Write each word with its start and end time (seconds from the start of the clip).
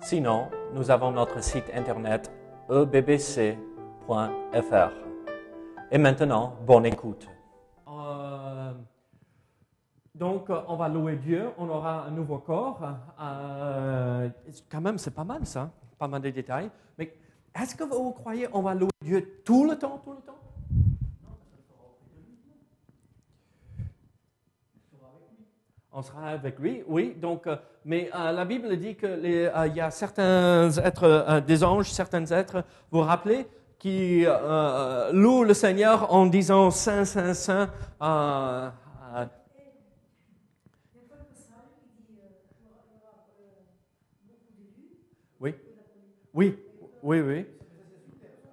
Sinon, 0.00 0.48
nous 0.74 0.90
avons 0.90 1.10
notre 1.10 1.42
site 1.42 1.70
internet 1.74 2.30
ebbc.fr. 2.70 3.56
Et 5.90 5.98
maintenant, 5.98 6.54
bonne 6.66 6.86
écoute. 6.86 7.28
Euh, 7.88 8.72
donc, 10.14 10.48
on 10.68 10.76
va 10.76 10.88
louer 10.88 11.16
Dieu, 11.16 11.50
on 11.58 11.68
aura 11.68 12.04
un 12.04 12.10
nouveau 12.10 12.38
corps. 12.38 12.80
Euh, 13.20 14.28
quand 14.70 14.80
même, 14.80 14.98
c'est 14.98 15.14
pas 15.14 15.24
mal 15.24 15.44
ça, 15.44 15.70
pas 15.98 16.08
mal 16.08 16.22
de 16.22 16.30
détails. 16.30 16.70
Mais 16.96 17.12
est-ce 17.60 17.74
que 17.74 17.84
vous 17.84 18.12
croyez 18.12 18.48
on 18.52 18.62
va 18.62 18.74
louer 18.74 18.90
Dieu 19.02 19.42
tout 19.44 19.68
le 19.68 19.76
temps, 19.76 20.00
tout 20.04 20.12
le 20.12 20.20
temps? 20.20 20.38
On 25.98 26.02
sera 26.02 26.28
avec 26.28 26.60
lui, 26.60 26.84
oui. 26.86 27.16
Donc, 27.20 27.48
euh, 27.48 27.56
mais 27.84 28.08
euh, 28.14 28.30
la 28.30 28.44
Bible 28.44 28.76
dit 28.76 28.94
qu'il 28.94 29.08
euh, 29.08 29.66
y 29.66 29.80
a 29.80 29.90
certains 29.90 30.70
êtres, 30.78 31.42
des 31.44 31.64
anges, 31.64 31.90
certains 31.90 32.24
êtres, 32.26 32.62
vous 32.92 33.00
vous 33.00 33.04
rappelez, 33.04 33.48
qui 33.80 34.24
louent 35.12 35.42
le 35.42 35.54
Seigneur 35.54 36.14
en 36.14 36.26
disant 36.26 36.70
Saint, 36.70 37.04
Saint, 37.04 37.34
Saint. 37.34 37.68
oui, 45.40 45.54
oui, 46.32 46.58
oui, 47.02 47.20
oui. 47.20 47.46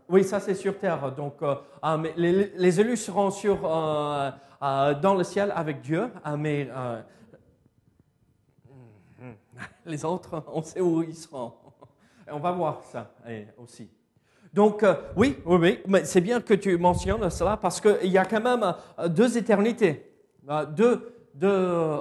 Oui, 0.10 0.24
ça 0.24 0.40
c'est 0.40 0.56
sur 0.56 0.80
terre. 0.80 1.12
Donc, 1.12 1.36
ah, 1.84 2.02
les, 2.18 2.54
les, 2.56 2.82
élus 2.82 2.98
seront 2.98 3.30
sur, 3.30 3.62
dans 3.62 5.16
le 5.16 5.24
ciel 5.24 5.54
avec 5.56 5.82
Dieu, 5.82 6.10
ah, 6.24 6.36
mais 6.38 6.70
les 9.86 10.04
autres, 10.04 10.44
on 10.48 10.62
sait 10.62 10.82
où 10.82 11.04
ils 11.04 11.16
seront. 11.16 11.54
Et 12.28 12.32
on 12.32 12.40
va 12.40 12.52
voir 12.52 12.82
ça 12.84 13.12
aussi. 13.58 13.90
Donc, 14.56 14.84
euh, 14.84 14.96
oui, 15.18 15.38
oui, 15.46 15.58
oui, 15.60 15.80
mais 15.86 16.06
c'est 16.06 16.22
bien 16.22 16.40
que 16.40 16.54
tu 16.54 16.78
mentionnes 16.78 17.30
cela 17.30 17.58
parce 17.58 17.82
qu'il 17.82 18.10
y 18.10 18.18
a 18.18 18.24
quand 18.24 18.40
même 18.40 18.74
euh, 18.98 19.10
deux 19.10 19.38
éternités, 19.38 20.10
euh, 20.50 20.66
deux, 20.66 21.14
deux, 21.34 22.00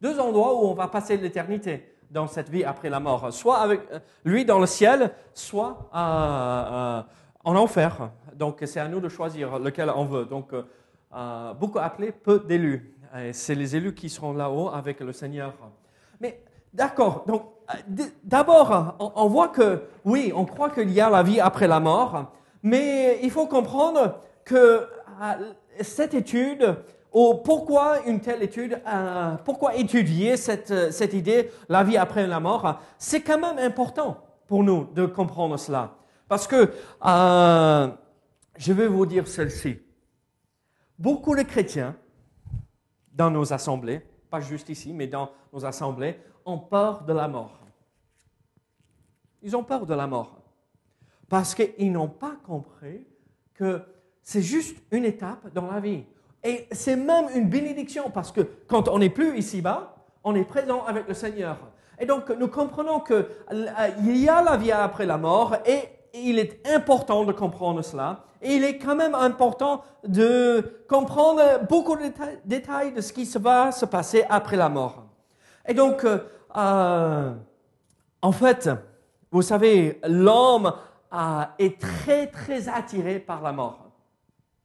deux 0.00 0.18
endroits 0.18 0.54
où 0.54 0.68
on 0.68 0.72
va 0.72 0.88
passer 0.88 1.18
l'éternité 1.18 1.92
dans 2.10 2.26
cette 2.26 2.48
vie 2.48 2.64
après 2.64 2.88
la 2.88 3.00
mort. 3.00 3.30
Soit 3.34 3.58
avec 3.58 3.82
lui 4.24 4.46
dans 4.46 4.58
le 4.58 4.64
ciel, 4.64 5.12
soit 5.34 5.90
en 5.92 7.04
enfer. 7.44 8.10
Donc, 8.34 8.62
c'est 8.64 8.80
à 8.80 8.88
nous 8.88 9.00
de 9.00 9.10
choisir 9.10 9.58
lequel 9.58 9.92
on 9.94 10.06
veut. 10.06 10.24
Donc, 10.24 10.52
beaucoup 11.60 11.80
appelés, 11.80 12.12
peu 12.12 12.38
d'élus. 12.38 12.96
C'est 13.32 13.54
les 13.54 13.76
élus 13.76 13.94
qui 13.94 14.08
seront 14.08 14.32
là-haut 14.32 14.70
avec 14.70 15.00
le 15.00 15.12
Seigneur. 15.12 15.52
Mais 16.18 16.42
d'accord, 16.76 17.24
donc 17.26 17.42
euh, 17.70 18.04
d'abord, 18.22 18.96
on, 19.16 19.26
voit 19.26 19.48
que, 19.48 19.82
oui, 20.04 20.32
on 20.34 20.44
croit 20.44 20.70
qu'il 20.70 20.92
y 20.92 21.00
a 21.00 21.10
la 21.10 21.22
vie 21.22 21.40
après 21.40 21.66
la 21.66 21.80
mort, 21.80 22.32
mais 22.62 23.18
il 23.22 23.30
faut 23.30 23.46
comprendre 23.46 24.20
que 24.44 24.54
euh, 24.54 25.52
cette 25.80 26.14
étude, 26.14 26.76
ou 27.12 27.34
pourquoi 27.34 28.04
une 28.06 28.20
telle 28.20 28.42
étude, 28.42 28.80
euh, 28.86 29.34
pourquoi 29.44 29.74
étudier 29.74 30.36
cette, 30.36 30.92
cette 30.92 31.14
idée, 31.14 31.50
la 31.68 31.82
vie 31.82 31.96
après 31.96 32.26
la 32.26 32.40
mort, 32.40 32.80
c'est 32.98 33.22
quand 33.22 33.38
même 33.38 33.58
important 33.58 34.18
pour 34.46 34.62
nous 34.62 34.86
de 34.94 35.06
comprendre 35.06 35.56
cela. 35.56 35.94
Parce 36.28 36.46
que, 36.46 36.72
je 38.58 38.72
vais 38.72 38.86
vous 38.86 39.06
dire 39.06 39.26
celle-ci. 39.26 39.78
Beaucoup 40.98 41.36
de 41.36 41.42
chrétiens 41.42 41.94
dans 43.12 43.30
nos 43.30 43.52
assemblées, 43.52 44.02
pas 44.30 44.40
juste 44.40 44.68
ici, 44.68 44.92
mais 44.92 45.06
dans 45.06 45.30
nos 45.52 45.64
assemblées, 45.64 46.18
ont 46.46 46.58
peur 46.58 47.02
de 47.02 47.12
la 47.12 47.28
mort. 47.28 47.58
Ils 49.42 49.54
ont 49.56 49.64
peur 49.64 49.84
de 49.84 49.94
la 49.94 50.06
mort 50.06 50.38
parce 51.28 51.54
qu'ils 51.54 51.92
n'ont 51.92 52.08
pas 52.08 52.36
compris 52.46 53.06
que 53.54 53.82
c'est 54.22 54.42
juste 54.42 54.78
une 54.90 55.04
étape 55.04 55.52
dans 55.52 55.70
la 55.70 55.80
vie. 55.80 56.04
Et 56.42 56.66
c'est 56.72 56.96
même 56.96 57.26
une 57.34 57.48
bénédiction 57.48 58.10
parce 58.10 58.30
que 58.30 58.40
quand 58.68 58.88
on 58.88 58.98
n'est 58.98 59.10
plus 59.10 59.36
ici-bas, 59.36 59.96
on 60.24 60.34
est 60.34 60.44
présent 60.44 60.84
avec 60.84 61.08
le 61.08 61.14
Seigneur. 61.14 61.58
Et 61.98 62.06
donc 62.06 62.30
nous 62.30 62.48
comprenons 62.48 63.00
qu'il 63.00 64.16
y 64.16 64.28
a 64.28 64.42
la 64.42 64.56
vie 64.56 64.72
après 64.72 65.06
la 65.06 65.18
mort 65.18 65.56
et 65.66 65.82
il 66.14 66.38
est 66.38 66.66
important 66.68 67.24
de 67.24 67.32
comprendre 67.32 67.82
cela. 67.82 68.24
Et 68.40 68.54
il 68.54 68.64
est 68.64 68.78
quand 68.78 68.94
même 68.94 69.14
important 69.14 69.82
de 70.06 70.84
comprendre 70.88 71.42
beaucoup 71.68 71.96
de 71.96 72.12
détails 72.44 72.92
de 72.92 73.00
ce 73.00 73.12
qui 73.12 73.24
va 73.38 73.72
se 73.72 73.86
passer 73.86 74.24
après 74.28 74.56
la 74.56 74.68
mort. 74.68 75.05
Et 75.66 75.74
donc, 75.74 76.04
euh, 76.04 76.18
euh, 76.56 77.34
en 78.22 78.32
fait, 78.32 78.70
vous 79.30 79.42
savez, 79.42 80.00
l'homme 80.04 80.72
euh, 81.12 81.44
est 81.58 81.80
très, 81.80 82.28
très 82.28 82.68
attiré 82.68 83.18
par 83.18 83.42
la 83.42 83.52
mort. 83.52 83.90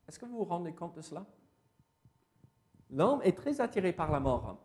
Est-ce 0.08 0.20
que 0.20 0.26
vous 0.26 0.38
vous 0.38 0.46
rendez 0.46 0.74
compte 0.74 0.96
de 0.96 1.02
cela? 1.02 1.26
L'homme 2.92 3.22
est 3.24 3.38
très 3.38 3.60
attiré 3.62 3.94
par 3.94 4.12
la 4.12 4.20
mort. 4.20 4.58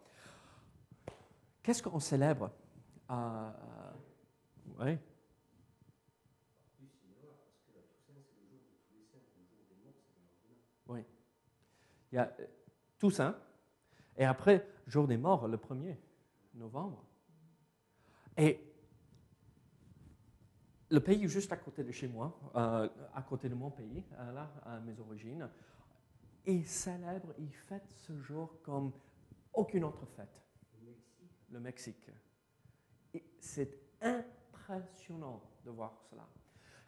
Qu'est-ce 1.63 1.83
qu'on 1.83 2.01
célèbre? 2.01 2.51
Oui. 10.89 11.05
Il 12.13 12.15
y 12.15 12.19
a 12.19 12.31
Toussaint, 12.99 13.37
et 14.17 14.25
après, 14.25 14.67
jour 14.87 15.07
des 15.07 15.17
morts, 15.17 15.47
le 15.49 15.57
1er 15.57 15.97
novembre. 16.57 17.05
Et 18.37 18.61
le 20.91 21.01
pays 21.01 21.27
juste 21.29 21.53
à 21.53 21.57
côté 21.57 21.83
de 21.83 21.93
chez 21.93 22.09
moi, 22.09 22.39
euh, 22.55 22.89
à 23.15 23.23
côté 23.23 23.49
de 23.49 23.55
mon 23.55 23.71
pays, 23.71 24.05
euh, 24.19 24.33
là, 24.33 24.51
à 24.65 24.81
mes 24.81 24.99
origines, 25.01 25.49
il 26.47 26.67
célèbre, 26.67 27.35
il 27.39 27.53
fête 27.53 27.89
ce 27.97 28.17
jour 28.21 28.61
comme 28.63 28.93
aucune 29.53 29.85
autre 29.85 30.07
fête. 30.17 30.29
Le 31.51 31.61
Mexique. 31.61 32.11
C'est 33.41 33.79
impressionnant 34.01 35.43
de 35.65 35.71
voir 35.71 35.97
cela. 36.11 36.27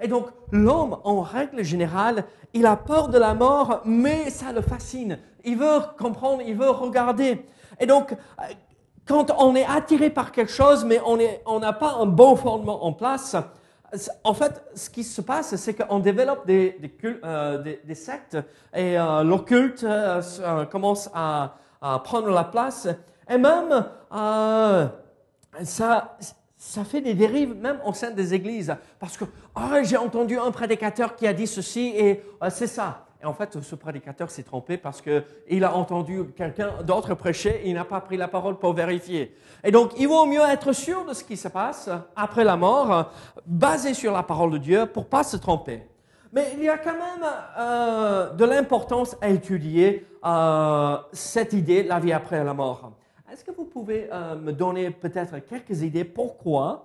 Et 0.01 0.09
donc, 0.09 0.31
l'homme, 0.53 1.01
en 1.05 1.23
règle 1.23 1.63
générale, 1.63 2.25
il 2.53 2.67
a 2.67 2.77
peur 2.77 3.09
de 3.09 3.19
la 3.19 3.35
mort, 3.35 3.83
mais 3.85 4.31
ça 4.31 4.53
le 4.53 4.61
fascine. 4.61 5.19
Il 5.45 5.59
veut 5.59 5.81
comprendre, 5.99 6.43
il 6.43 6.57
veut 6.57 6.71
regarder. 6.71 7.45
Et 7.81 7.87
donc, 7.87 8.15
quand 9.09 9.33
on 9.39 9.57
est 9.57 9.65
attiré 9.65 10.11
par 10.11 10.31
quelque 10.31 10.53
chose, 10.53 10.85
mais 10.85 11.01
on 11.47 11.59
n'a 11.59 11.73
pas 11.73 11.95
un 11.95 12.07
bon 12.07 12.37
fondement 12.37 12.85
en 12.85 12.93
place, 12.93 13.35
en 14.23 14.35
fait, 14.35 14.63
ce 14.75 14.91
qui 14.91 15.03
se 15.03 15.21
passe, 15.21 15.57
c'est 15.57 15.75
qu'on 15.75 15.99
développe 15.99 16.47
des, 16.47 16.77
euh, 17.25 17.77
sectes 17.95 18.37
et 18.75 18.99
euh, 18.99 19.23
l'occulte 19.23 19.83
euh, 19.83 20.21
commence 20.67 21.09
à, 21.15 21.55
prendre 22.05 22.29
la 22.31 22.45
place. 22.45 22.89
Et 23.31 23.39
même, 23.39 23.87
ça, 25.63 26.17
fait 26.85 27.01
des 27.01 27.15
dérives 27.15 27.55
même 27.55 27.79
au 27.87 27.93
sein 27.93 28.11
des 28.11 28.35
églises. 28.35 28.75
Parce 28.99 29.17
que 29.17 29.25
oh, 29.57 29.61
j'ai 29.83 29.97
entendu 29.97 30.39
un 30.39 30.51
prédicateur 30.51 31.15
qui 31.15 31.27
a 31.27 31.33
dit 31.33 31.47
ceci 31.47 31.93
et 31.97 32.23
c'est 32.51 32.67
ça. 32.67 33.07
Et 33.21 33.27
en 33.27 33.35
fait, 33.35 33.61
ce 33.61 33.75
prédicateur 33.75 34.31
s'est 34.31 34.45
trompé 34.45 34.77
parce 34.77 35.03
qu'il 35.03 35.65
a 35.65 35.75
entendu 35.75 36.25
quelqu'un 36.37 36.83
d'autre 36.85 37.15
prêcher 37.15 37.63
il 37.65 37.75
n'a 37.75 37.85
pas 37.85 38.01
pris 38.01 38.17
la 38.17 38.29
parole 38.29 38.59
pour 38.59 38.75
vérifier. 38.75 39.35
Et 39.65 39.73
donc, 39.73 39.93
il 39.99 40.07
vaut 40.07 40.25
mieux 40.25 40.43
être 40.49 40.73
sûr 40.73 41.05
de 41.05 41.13
ce 41.13 41.25
qui 41.25 41.37
se 41.37 41.49
passe 41.49 41.91
après 42.15 42.45
la 42.45 42.57
mort, 42.57 43.13
basé 43.45 43.93
sur 43.93 44.13
la 44.13 44.23
parole 44.23 44.53
de 44.53 44.59
Dieu 44.59 44.87
pour 44.87 45.07
pas 45.07 45.25
se 45.25 45.37
tromper. 45.37 45.83
Mais 46.33 46.53
il 46.57 46.63
y 46.63 46.69
a 46.69 46.79
quand 46.79 46.93
même 46.93 47.29
euh, 47.59 48.33
de 48.35 48.45
l'importance 48.45 49.17
à 49.21 49.31
étudier 49.31 50.07
euh, 50.25 50.99
cette 51.13 51.55
idée, 51.55 51.83
la 51.83 51.99
vie 51.99 52.13
après 52.13 52.45
la 52.45 52.55
mort. 52.55 52.93
Est-ce 53.33 53.45
que 53.45 53.51
vous 53.51 53.65
pouvez 53.65 54.09
euh, 54.13 54.37
me 54.37 54.53
donner 54.53 54.91
peut-être 54.91 55.39
quelques 55.41 55.83
idées 55.83 56.05
pourquoi 56.05 56.85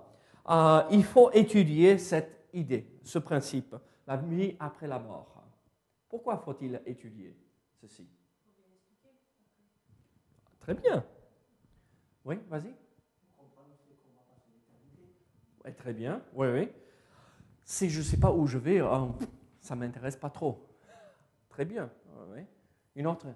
il 0.90 1.04
faut 1.04 1.30
étudier 1.32 1.96
cette 1.96 2.48
idée, 2.52 2.86
ce 3.02 3.18
principe, 3.18 3.74
la 4.06 4.16
vie 4.16 4.56
après 4.60 4.86
la 4.86 4.98
mort? 4.98 5.33
Pourquoi 6.14 6.38
faut-il 6.38 6.80
étudier 6.86 7.36
ceci? 7.80 8.08
Très 10.60 10.74
bien. 10.74 11.04
Oui, 12.24 12.38
vas-y. 12.48 12.72
Ouais, 15.64 15.72
très 15.72 15.92
bien. 15.92 16.22
Oui, 16.32 16.46
oui. 16.52 16.68
Si 17.64 17.90
je 17.90 17.98
ne 17.98 18.04
sais 18.04 18.20
pas 18.20 18.30
où 18.30 18.46
je 18.46 18.58
vais, 18.58 18.80
euh, 18.80 19.08
ça 19.58 19.74
ne 19.74 19.80
m'intéresse 19.80 20.14
pas 20.14 20.30
trop. 20.30 20.68
Très 21.48 21.64
bien. 21.64 21.90
Oui. 22.28 22.46
Une 22.94 23.08
autre? 23.08 23.26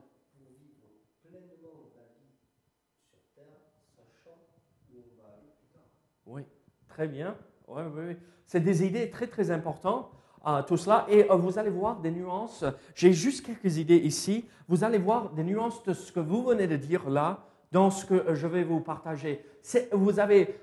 Oui, 6.27 6.47
très 6.87 7.09
bien. 7.09 7.37
Oui, 7.67 7.83
oui, 7.83 8.03
oui. 8.07 8.17
C'est 8.47 8.61
des 8.61 8.87
idées 8.87 9.11
très, 9.11 9.27
très 9.27 9.51
importantes, 9.51 10.13
euh, 10.49 10.63
tout 10.63 10.77
cela. 10.77 11.07
Et 11.09 11.31
euh, 11.31 11.37
vous 11.37 11.59
allez 11.59 11.71
voir 11.71 11.97
des 11.97 12.11
nuances. 12.11 12.65
J'ai 12.95 13.13
juste 13.13 13.45
quelques 13.45 13.77
idées 13.77 13.99
ici. 13.99 14.45
Vous 14.67 14.83
allez 14.83 14.99
voir 14.99 15.31
des 15.31 15.45
nuances 15.45 15.83
de 15.85 15.93
ce 15.93 16.11
que 16.11 16.21
vous 16.21 16.43
venez 16.43 16.67
de 16.67 16.77
dire 16.77 17.09
là, 17.09 17.39
dans 17.71 17.91
ce 17.91 18.05
que 18.07 18.35
je 18.35 18.47
vais 18.47 18.65
vous 18.65 18.81
partager. 18.81 19.45
Vous 19.93 20.19
avez 20.19 20.59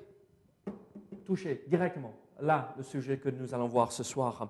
touché 1.25 1.63
directement 1.67 2.13
là 2.41 2.73
le 2.77 2.83
sujet 2.83 3.17
que 3.17 3.29
nous 3.29 3.53
allons 3.53 3.67
voir 3.67 3.91
ce 3.91 4.03
soir. 4.03 4.49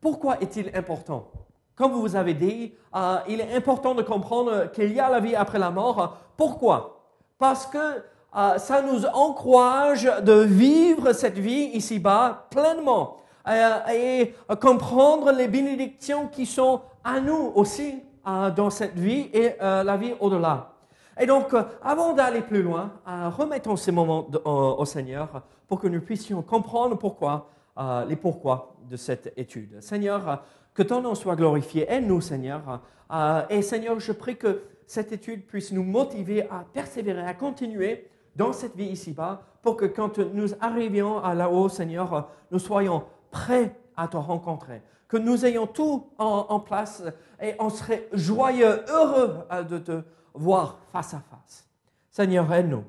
Pourquoi 0.00 0.40
est-il 0.40 0.70
important? 0.74 1.30
Comme 1.76 1.92
vous 1.92 2.14
avez 2.14 2.34
dit, 2.34 2.72
euh, 2.94 3.18
il 3.28 3.40
est 3.40 3.54
important 3.54 3.94
de 3.94 4.02
comprendre 4.02 4.70
qu'il 4.70 4.92
y 4.92 5.00
a 5.00 5.10
la 5.10 5.20
vie 5.20 5.34
après 5.34 5.58
la 5.58 5.70
mort. 5.70 6.18
Pourquoi? 6.36 7.00
Parce 7.38 7.66
que 7.66 8.02
euh, 8.36 8.58
ça 8.58 8.82
nous 8.82 9.04
encourage 9.06 10.04
de 10.22 10.40
vivre 10.42 11.12
cette 11.12 11.38
vie 11.38 11.70
ici-bas 11.72 12.46
pleinement 12.50 13.16
euh, 13.16 13.23
et 13.46 14.34
comprendre 14.60 15.32
les 15.32 15.48
bénédictions 15.48 16.28
qui 16.28 16.46
sont 16.46 16.80
à 17.02 17.20
nous 17.20 17.52
aussi 17.54 18.02
dans 18.24 18.70
cette 18.70 18.98
vie 18.98 19.28
et 19.32 19.52
la 19.60 19.96
vie 19.96 20.14
au-delà. 20.20 20.72
Et 21.20 21.26
donc, 21.26 21.54
avant 21.82 22.14
d'aller 22.14 22.40
plus 22.40 22.62
loin, 22.62 22.92
remettons 23.06 23.76
ces 23.76 23.92
moments 23.92 24.26
au 24.44 24.84
Seigneur 24.84 25.42
pour 25.68 25.80
que 25.80 25.88
nous 25.88 26.00
puissions 26.00 26.42
comprendre 26.42 26.96
pourquoi, 26.96 27.48
euh, 27.78 28.04
les 28.04 28.16
pourquoi 28.16 28.76
de 28.88 28.96
cette 28.96 29.32
étude. 29.36 29.80
Seigneur, 29.80 30.42
que 30.74 30.82
ton 30.82 31.00
nom 31.00 31.14
soit 31.14 31.36
glorifié. 31.36 31.86
Aide-nous, 31.90 32.20
Seigneur. 32.20 32.80
Euh, 33.12 33.42
et 33.48 33.62
Seigneur, 33.62 33.98
je 34.00 34.12
prie 34.12 34.36
que 34.36 34.62
cette 34.86 35.12
étude 35.12 35.46
puisse 35.46 35.72
nous 35.72 35.84
motiver 35.84 36.42
à 36.42 36.64
persévérer, 36.72 37.22
à 37.22 37.34
continuer 37.34 38.08
dans 38.36 38.52
cette 38.52 38.76
vie 38.76 38.86
ici-bas, 38.86 39.42
pour 39.62 39.76
que 39.76 39.86
quand 39.86 40.18
nous 40.18 40.48
arrivions 40.60 41.22
à 41.22 41.34
là-haut, 41.34 41.68
Seigneur, 41.68 42.28
nous 42.50 42.58
soyons 42.58 43.04
prêts 43.34 43.76
à 43.96 44.06
te 44.06 44.16
rencontrer. 44.16 44.80
Que 45.08 45.16
nous 45.16 45.44
ayons 45.44 45.66
tout 45.66 46.06
en, 46.18 46.60
place 46.60 47.02
et 47.42 47.54
on 47.58 47.68
serait 47.68 48.08
joyeux, 48.12 48.84
heureux 48.88 49.38
euh, 49.52 49.62
de 49.64 49.78
te 49.78 50.02
voir 50.32 50.78
face 50.92 51.14
à 51.14 51.20
face. 51.20 51.68
Seigneur, 52.10 52.50
aide-nous. 52.52 52.84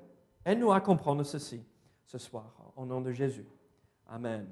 Aide-nous 0.46 0.72
à 0.72 0.80
comprendre 0.80 1.24
ceci 1.24 1.62
ce 2.06 2.18
soir 2.20 2.46
au 2.76 2.86
nom 2.86 3.02
de 3.02 3.12
Jésus. 3.12 3.46
Amen. 4.08 4.46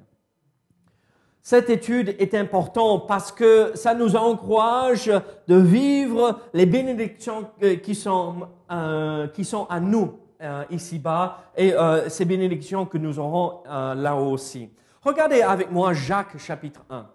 Cette 1.42 1.70
étude 1.70 2.16
est 2.20 2.34
importante 2.34 3.08
parce 3.08 3.32
que 3.32 3.74
ça 3.76 3.94
nous 3.94 4.16
encourage 4.16 5.12
de 5.48 5.56
vivre 5.56 6.40
les 6.54 6.66
bénédictions 6.66 7.50
qui 7.84 7.96
sont, 7.96 8.48
euh, 8.72 9.28
qui 9.28 9.46
sont 9.46 9.66
à 9.70 9.80
nous 9.80 10.20
euh, 10.42 10.64
ici-bas 10.72 11.44
et 11.56 11.74
ces 12.08 12.26
bénédictions 12.26 12.86
que 12.86 12.98
nous 12.98 13.20
aurons 13.20 13.62
là 13.66 14.16
aussi. 14.16 14.70
Regardez 15.04 15.42
avec 15.42 15.70
moi 15.70 15.92
Jacques 15.94 16.38
chapitre 16.38 16.86
1. 16.90 17.10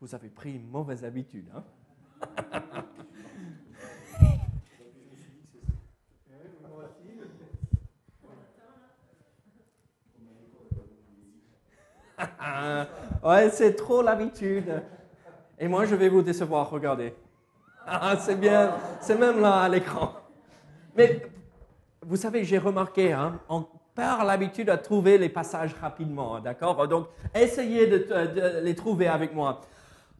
Vous 0.00 0.12
avez 0.14 0.28
pris 0.28 0.54
une 0.54 0.68
mauvaise 0.68 1.04
habitude. 1.04 1.48
Hein? 1.54 1.62
ouais, 13.24 13.50
c'est 13.50 13.74
trop 13.74 14.02
l'habitude. 14.02 14.82
Et 15.58 15.68
moi, 15.68 15.84
je 15.84 15.94
vais 15.94 16.08
vous 16.08 16.22
décevoir, 16.22 16.68
regardez. 16.70 17.14
Ah, 17.86 18.16
c'est 18.18 18.34
bien, 18.34 18.74
c'est 19.00 19.16
même 19.16 19.40
là 19.40 19.60
à 19.60 19.68
l'écran. 19.68 20.14
Mais 20.96 21.22
vous 22.02 22.16
savez, 22.16 22.42
j'ai 22.44 22.58
remarqué, 22.58 23.12
hein, 23.12 23.38
l'habitude 24.24 24.70
à 24.70 24.76
trouver 24.76 25.18
les 25.18 25.28
passages 25.28 25.74
rapidement, 25.80 26.36
hein, 26.36 26.40
d'accord? 26.42 26.86
Donc, 26.88 27.06
essayez 27.34 27.86
de, 27.86 28.60
les 28.62 28.74
trouver 28.74 29.08
avec 29.08 29.34
moi. 29.34 29.60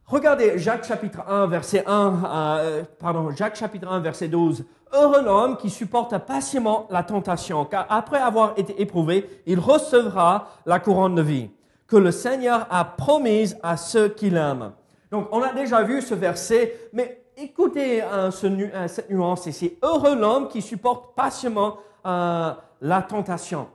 Regardez 0.05 0.57
Jacques 0.57 0.85
chapitre 0.85 1.21
1, 1.27 1.47
verset 1.47 1.83
1, 1.85 2.23
euh, 2.25 2.83
pardon, 2.99 3.31
Jacques 3.31 3.55
chapitre 3.55 3.87
1, 3.87 3.99
verset 3.99 4.27
12. 4.27 4.65
Heureux 4.93 5.23
l'homme 5.23 5.57
qui 5.57 5.69
supporte 5.69 6.17
patiemment 6.25 6.87
la 6.89 7.03
tentation, 7.03 7.63
car 7.65 7.85
après 7.89 8.19
avoir 8.19 8.53
été 8.57 8.81
éprouvé, 8.81 9.29
il 9.45 9.59
recevra 9.59 10.49
la 10.65 10.79
couronne 10.79 11.15
de 11.15 11.21
vie 11.21 11.49
que 11.87 11.97
le 11.97 12.11
Seigneur 12.11 12.67
a 12.69 12.85
promise 12.85 13.57
à 13.61 13.77
ceux 13.77 14.09
qui 14.09 14.29
l'aiment. 14.29 14.71
Donc, 15.11 15.27
on 15.31 15.41
a 15.41 15.51
déjà 15.51 15.83
vu 15.83 16.01
ce 16.01 16.13
verset, 16.13 16.89
mais 16.93 17.21
écoutez 17.35 18.01
euh, 18.01 18.31
euh, 18.43 18.87
cette 18.87 19.09
nuance 19.09 19.45
ici. 19.45 19.77
Heureux 19.83 20.15
l'homme 20.15 20.47
qui 20.47 20.61
supporte 20.61 21.15
patiemment 21.15 21.77
euh, 22.05 22.53
la 22.81 23.01
tentation. 23.03 23.69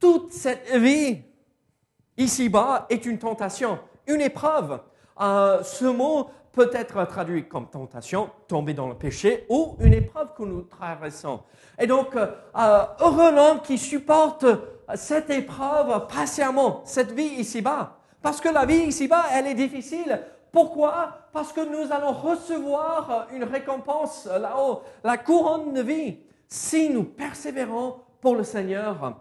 Toute 0.00 0.32
cette 0.32 0.74
vie 0.74 1.22
ici-bas 2.16 2.86
est 2.90 3.06
une 3.06 3.18
tentation, 3.18 3.78
une 4.06 4.20
épreuve. 4.20 4.80
ce 5.18 5.84
mot 5.84 6.30
peut 6.52 6.70
être 6.74 7.04
traduit 7.06 7.48
comme 7.48 7.68
tentation, 7.68 8.30
tomber 8.48 8.74
dans 8.74 8.88
le 8.88 8.94
péché, 8.94 9.46
ou 9.48 9.76
une 9.80 9.94
épreuve 9.94 10.34
que 10.36 10.42
nous 10.42 10.62
traversons. 10.62 11.40
Et 11.78 11.86
donc, 11.86 12.14
heureux 12.14 13.32
l'homme 13.32 13.62
qui 13.62 13.78
supporte 13.78 14.44
cette 14.94 15.30
épreuve 15.30 16.06
patiemment, 16.08 16.82
cette 16.84 17.12
vie 17.12 17.40
ici-bas. 17.40 17.98
Parce 18.20 18.40
que 18.40 18.48
la 18.48 18.66
vie 18.66 18.84
ici-bas, 18.84 19.24
elle 19.32 19.46
est 19.46 19.54
difficile. 19.54 20.20
Pourquoi? 20.52 21.08
Parce 21.32 21.52
que 21.52 21.60
nous 21.60 21.90
allons 21.90 22.12
recevoir 22.12 23.26
une 23.32 23.44
récompense 23.44 24.26
là-haut, 24.26 24.82
la 25.02 25.16
couronne 25.16 25.72
de 25.72 25.80
vie, 25.80 26.18
si 26.52 26.90
nous 26.90 27.04
persévérons 27.04 27.96
pour 28.20 28.36
le 28.36 28.44
Seigneur. 28.44 29.16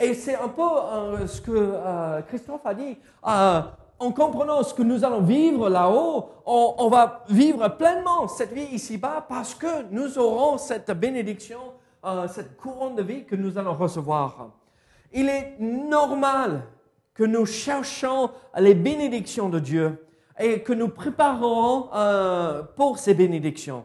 Et 0.00 0.14
c'est 0.14 0.34
un 0.34 0.48
peu 0.48 0.62
euh, 0.62 1.26
ce 1.28 1.40
que 1.40 1.52
euh, 1.52 2.22
Christophe 2.22 2.66
a 2.66 2.74
dit. 2.74 2.98
Euh, 3.24 3.60
en 4.00 4.10
comprenant 4.10 4.64
ce 4.64 4.74
que 4.74 4.82
nous 4.82 5.04
allons 5.04 5.20
vivre 5.20 5.68
là-haut, 5.68 6.30
on, 6.44 6.88
va 6.88 7.22
vivre 7.28 7.68
pleinement 7.68 8.26
cette 8.26 8.52
vie 8.52 8.64
ici-bas 8.64 9.26
parce 9.28 9.54
que 9.54 9.84
nous 9.92 10.18
aurons 10.18 10.58
cette 10.58 10.90
bénédiction, 10.90 11.60
cette 12.26 12.56
couronne 12.56 12.96
de 12.96 13.02
vie 13.04 13.24
que 13.26 13.36
nous 13.36 13.58
allons 13.58 13.74
recevoir. 13.74 14.48
Il 15.12 15.28
est 15.28 15.54
normal 15.60 16.64
que 17.14 17.22
nous 17.22 17.46
cherchions 17.46 18.32
les 18.58 18.74
bénédictions 18.74 19.48
de 19.48 19.60
Dieu 19.60 20.04
et 20.36 20.64
que 20.64 20.72
nous 20.72 20.88
préparons 20.88 21.88
pour 22.74 22.98
ces 22.98 23.14
bénédictions. 23.14 23.84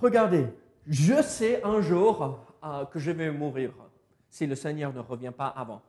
Regardez, 0.00 0.46
je 0.86 1.22
sais 1.22 1.62
un 1.62 1.80
jour 1.80 2.54
euh, 2.62 2.84
que 2.86 2.98
je 2.98 3.10
vais 3.10 3.30
mourir 3.30 3.72
si 4.28 4.46
le 4.46 4.54
Seigneur 4.54 4.92
ne 4.92 5.00
revient 5.00 5.32
pas 5.36 5.48
avant. 5.48 5.82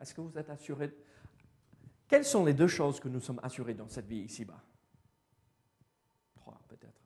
Est-ce 0.00 0.14
que 0.14 0.20
vous 0.20 0.36
êtes 0.38 0.50
assuré? 0.50 0.92
Quelles 2.08 2.24
sont 2.24 2.44
les 2.44 2.54
deux 2.54 2.68
choses 2.68 3.00
que 3.00 3.08
nous 3.08 3.20
sommes 3.20 3.40
assurés 3.42 3.74
dans 3.74 3.88
cette 3.88 4.06
vie 4.06 4.20
ici-bas? 4.20 4.60
Trois, 6.34 6.60
peut-être. 6.68 7.00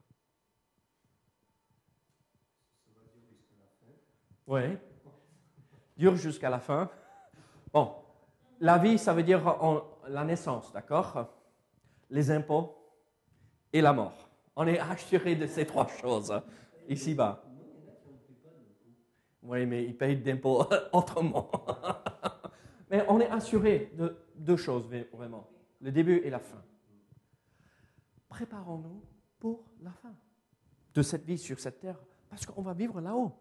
Oui 4.46 4.78
dure 5.96 6.16
jusqu'à 6.16 6.50
la 6.50 6.58
fin. 6.58 6.90
Bon, 7.72 7.94
la 8.60 8.78
vie, 8.78 8.98
ça 8.98 9.14
veut 9.14 9.22
dire 9.22 9.56
la 10.08 10.24
naissance, 10.24 10.72
d'accord? 10.72 11.28
Les 12.10 12.30
impôts 12.30 12.76
et 13.72 13.80
la 13.80 13.92
mort. 13.92 14.25
On 14.56 14.66
est 14.66 14.78
assuré 14.78 15.36
de 15.36 15.46
ces 15.46 15.66
trois 15.66 15.86
choses 15.86 16.32
hein, 16.32 16.42
ici-bas. 16.88 17.44
Oui, 19.42 19.66
mais 19.66 19.84
ils 19.84 19.96
payent 19.96 20.16
d'impôts 20.16 20.64
autrement. 20.92 21.50
mais 22.90 23.04
on 23.08 23.20
est 23.20 23.28
assuré 23.28 23.92
de 23.94 24.16
deux 24.34 24.56
choses, 24.56 24.88
vraiment. 25.12 25.48
Le 25.80 25.92
début 25.92 26.16
et 26.24 26.30
la 26.30 26.40
fin. 26.40 26.62
Préparons-nous 28.28 29.02
pour 29.38 29.62
la 29.82 29.92
fin 29.92 30.14
de 30.94 31.02
cette 31.02 31.24
vie 31.24 31.38
sur 31.38 31.60
cette 31.60 31.78
terre, 31.80 31.98
parce 32.30 32.46
qu'on 32.46 32.62
va 32.62 32.72
vivre 32.72 33.00
là-haut. 33.00 33.32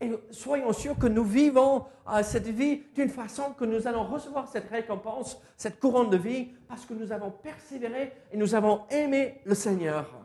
Et 0.00 0.10
soyons 0.32 0.72
sûrs 0.72 0.98
que 0.98 1.06
nous 1.06 1.24
vivons 1.24 1.84
euh, 2.08 2.22
cette 2.24 2.48
vie 2.48 2.82
d'une 2.96 3.08
façon 3.08 3.52
que 3.52 3.64
nous 3.64 3.86
allons 3.86 4.04
recevoir 4.04 4.48
cette 4.48 4.68
récompense, 4.68 5.40
cette 5.56 5.78
couronne 5.78 6.10
de 6.10 6.16
vie, 6.16 6.48
parce 6.66 6.84
que 6.84 6.94
nous 6.94 7.12
avons 7.12 7.30
persévéré 7.30 8.12
et 8.32 8.36
nous 8.36 8.56
avons 8.56 8.82
aimé 8.90 9.40
le 9.44 9.54
Seigneur. 9.54 10.23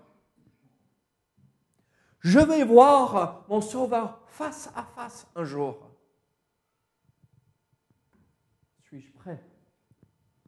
Je 2.19 2.39
vais 2.39 2.63
voir 2.63 3.45
mon 3.47 3.61
Sauveur 3.61 4.19
face 4.27 4.69
à 4.75 4.83
face 4.83 5.25
un 5.35 5.43
jour. 5.43 5.89
Suis-je 8.83 9.11
prêt 9.13 9.41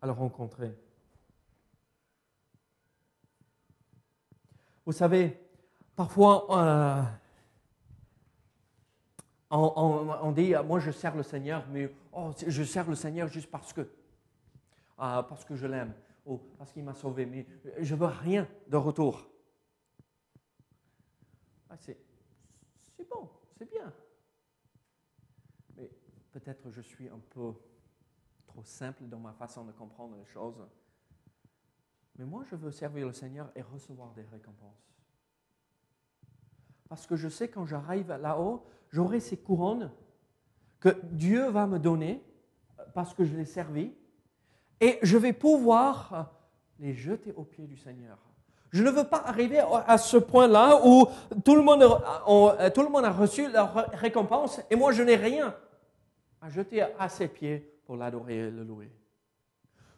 à 0.02 0.06
le 0.06 0.12
rencontrer? 0.12 0.78
Vous 4.86 4.92
savez, 4.92 5.40
parfois, 5.96 6.48
euh, 6.58 7.04
on, 9.52 10.32
dit, 10.32 10.54
moi 10.66 10.80
je 10.80 10.92
sers 10.92 11.16
le 11.16 11.24
Seigneur, 11.24 11.66
mais 11.70 11.94
oh, 12.12 12.32
je 12.46 12.64
sers 12.64 12.90
le 12.90 12.96
Seigneur 12.96 13.28
juste 13.28 13.50
parce 13.50 13.72
que, 13.72 13.88
ah, 14.98 15.26
parce 15.30 15.46
que 15.46 15.56
je 15.56 15.68
l'aime, 15.68 15.94
ou 16.26 16.38
parce 16.58 16.74
qu'il 16.74 16.84
m'a 16.84 16.96
sauvé, 16.96 17.26
mais 17.26 17.46
je 17.80 17.96
veux 17.96 18.08
rien 18.08 18.48
de 18.68 18.78
retour. 18.78 19.31
Ah, 21.72 21.78
c'est 21.78 21.98
bon, 23.10 23.30
c'est 23.58 23.70
bien. 23.70 23.94
Mais 25.78 25.90
peut-être 26.34 26.70
je 26.70 26.82
suis 26.82 27.08
un 27.08 27.20
peu 27.30 27.54
trop 28.46 28.64
simple 28.64 29.06
dans 29.06 29.20
ma 29.20 29.32
façon 29.32 29.64
de 29.64 29.72
comprendre 29.72 30.18
les 30.18 30.26
choses. 30.26 30.62
Mais 32.18 32.26
moi, 32.26 32.44
je 32.44 32.58
veux 32.58 32.72
servir 32.72 33.08
le 33.08 33.14
Seigneur 33.14 33.50
et 33.56 33.62
recevoir 33.62 34.14
des 34.14 34.24
récompenses. 34.24 34.92
Parce 36.90 37.08
que 37.08 37.16
je 37.16 37.30
sais 37.30 37.50
quand 37.50 37.66
j'arrive 37.66 38.10
là-haut, 38.10 38.66
j'aurai 38.90 39.22
ces 39.22 39.38
couronnes 39.38 39.94
que 40.82 40.90
Dieu 41.06 41.48
va 41.48 41.68
me 41.68 41.80
donner 41.80 42.22
parce 42.94 43.14
que 43.14 43.24
je 43.24 43.34
l'ai 43.38 43.46
servi. 43.46 43.96
Et 44.82 45.00
je 45.04 45.16
vais 45.16 45.32
pouvoir 45.32 46.36
les 46.80 46.94
jeter 46.94 47.32
aux 47.32 47.46
pieds 47.46 47.68
du 47.68 47.78
Seigneur. 47.78 48.20
Je 48.72 48.84
ne 48.84 48.90
veux 48.90 49.04
pas 49.04 49.22
arriver 49.26 49.62
à 49.86 49.98
ce 49.98 50.16
point-là 50.16 50.80
où 50.86 51.06
tout 51.44 51.56
le, 51.56 51.62
monde, 51.62 51.82
le 51.82 52.90
monde 52.90 53.06
a 53.06 53.12
reçu 53.12 53.52
leur 53.52 53.90
récompense 53.94 54.62
et 54.70 54.76
moi 54.78 54.94
je 54.94 55.04
n'ai 55.04 55.18
rien 55.18 55.54
à 56.42 56.50
jeter 56.50 56.82
à 56.98 57.10
ses 57.10 57.28
pieds 57.28 57.70
pour 57.86 57.98
l'adorer 57.98 58.38
et 58.38 58.50
le 58.50 58.64
louer. 58.64 58.90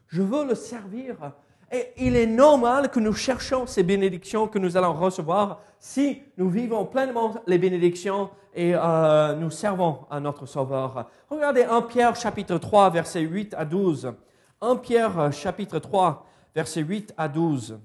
Je 0.07 0.23
veux 0.23 0.45
le 0.45 0.55
servir 0.55 1.33
et 1.71 1.93
il 1.97 2.15
est 2.15 2.25
normal 2.25 2.89
que 2.89 2.99
nous 2.99 3.13
cherchions 3.13 3.67
ces 3.67 3.83
bénédictions 3.83 4.47
que 4.47 4.57
nous 4.57 4.75
allons 4.75 4.93
recevoir 4.93 5.61
si 5.77 6.23
nous 6.37 6.49
vivons 6.49 6.85
pleinement 6.85 7.35
les 7.45 7.59
bénédictions 7.59 8.31
et 8.55 8.73
euh, 8.75 9.35
nous 9.35 9.51
servons 9.51 9.99
à 10.09 10.19
notre 10.19 10.47
Sauveur. 10.47 11.09
Regardez 11.29 11.63
1 11.63 11.83
Pierre 11.83 12.15
chapitre 12.15 12.57
3 12.57 12.89
verset 12.89 13.21
8 13.21 13.53
à 13.55 13.65
12. 13.65 14.13
1 14.61 14.75
Pierre 14.77 15.31
chapitre 15.31 15.77
3 15.77 16.25
verset 16.55 16.81
8 16.81 17.13
à 17.17 17.27
12. 17.27 17.79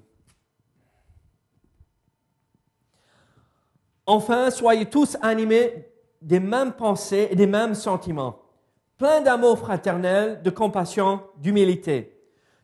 Enfin, 4.09 4.51
soyez 4.51 4.87
tous 4.87 5.17
animés 5.23 5.87
des 6.21 6.41
mêmes 6.41 6.73
pensées 6.73 7.29
et 7.31 7.37
des 7.37 7.47
mêmes 7.47 7.75
sentiments, 7.75 8.41
pleins 8.97 9.21
d'amour 9.21 9.59
fraternel, 9.61 10.43
de 10.43 10.51
compassion, 10.51 11.21
d'humilité 11.37 12.19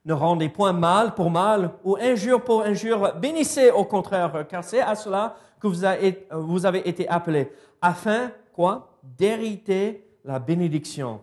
ne 0.05 0.13
rendez 0.13 0.49
point 0.49 0.73
mal 0.73 1.15
pour 1.15 1.31
mal 1.31 1.71
ou 1.83 1.97
injure 1.97 2.43
pour 2.43 2.63
injure. 2.63 3.15
Bénissez 3.17 3.71
au 3.71 3.85
contraire, 3.85 4.47
car 4.49 4.63
c'est 4.63 4.81
à 4.81 4.95
cela 4.95 5.37
que 5.61 5.67
vous 5.67 6.67
avez, 6.67 6.89
été 6.89 7.09
appelés, 7.09 7.51
afin, 7.81 8.31
quoi? 8.53 8.91
D'hériter 9.03 10.07
la 10.25 10.39
bénédiction. 10.39 11.21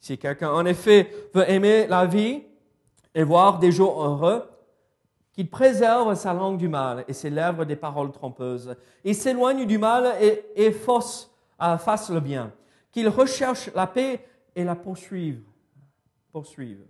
Si 0.00 0.16
quelqu'un, 0.16 0.52
en 0.52 0.64
effet, 0.64 1.10
veut 1.34 1.48
aimer 1.50 1.86
la 1.86 2.06
vie 2.06 2.42
et 3.14 3.22
voir 3.22 3.58
des 3.58 3.72
jours 3.72 4.02
heureux, 4.02 4.42
qu'il 5.34 5.50
préserve 5.50 6.14
sa 6.14 6.32
langue 6.32 6.56
du 6.56 6.68
mal 6.68 7.04
et 7.06 7.12
ses 7.12 7.28
lèvres 7.28 7.66
des 7.66 7.76
paroles 7.76 8.12
trompeuses. 8.12 8.74
Il 9.04 9.14
s'éloigne 9.14 9.66
du 9.66 9.76
mal 9.76 10.14
et, 10.22 10.46
et 10.54 10.70
fasse, 10.70 11.30
euh, 11.60 11.76
fasse 11.76 12.08
le 12.08 12.20
bien. 12.20 12.52
Qu'il 12.90 13.08
recherche 13.08 13.70
la 13.74 13.86
paix 13.86 14.26
et 14.54 14.64
la 14.64 14.76
poursuive. 14.76 15.42
poursuive 16.32 16.86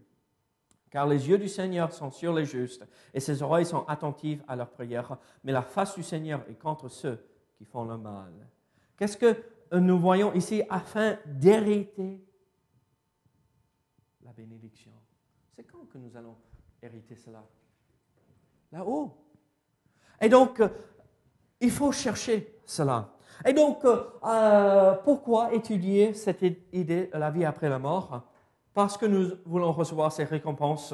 car 0.95 1.09
les 1.09 1.29
yeux 1.29 1.39
du 1.39 1.49
Seigneur 1.49 1.93
sont 1.93 2.13
sur 2.13 2.33
les 2.33 2.45
justes 2.45 2.87
et 3.13 3.19
ses 3.19 3.43
oreilles 3.43 3.67
sont 3.67 3.85
attentives 3.89 4.45
à 4.47 4.55
leurs 4.55 4.71
prières, 4.71 5.19
mais 5.43 5.51
la 5.51 5.63
face 5.63 5.97
du 5.97 6.05
Seigneur 6.05 6.45
est 6.49 6.55
contre 6.55 6.89
ceux 6.89 7.19
qui 7.59 7.65
font 7.65 7.85
le 7.85 7.99
mal. 7.99 8.33
Qu'est-ce 8.97 9.17
que 9.17 9.35
nous 9.77 9.99
voyons 9.99 10.33
ici 10.35 10.63
afin 10.71 11.19
d'hériter 11.27 12.25
la 14.23 14.33
bénédiction? 14.33 14.93
C'est 15.57 15.65
quand 15.65 15.85
que 15.93 15.99
nous 15.99 16.17
allons 16.17 16.37
hériter 16.81 17.17
cela? 17.17 17.45
Là-haut. 18.75 19.13
Et 20.21 20.29
donc, 20.29 20.61
il 21.61 21.71
faut 21.71 21.93
chercher 21.93 22.59
cela. 22.65 23.09
Et 23.47 23.53
donc, 23.53 23.85
euh, 23.85 24.95
pourquoi 25.05 25.55
étudier 25.55 26.13
cette 26.13 26.43
idée 26.73 27.07
de 27.07 27.17
la 27.17 27.31
vie 27.31 27.45
après 27.45 27.69
la 27.69 27.79
mort? 27.79 28.23
Parce 28.75 28.97
que 28.97 29.07
nous 29.07 29.31
voulons 29.47 29.71
recevoir 29.71 30.11
ces 30.11 30.25
récompenses, 30.25 30.93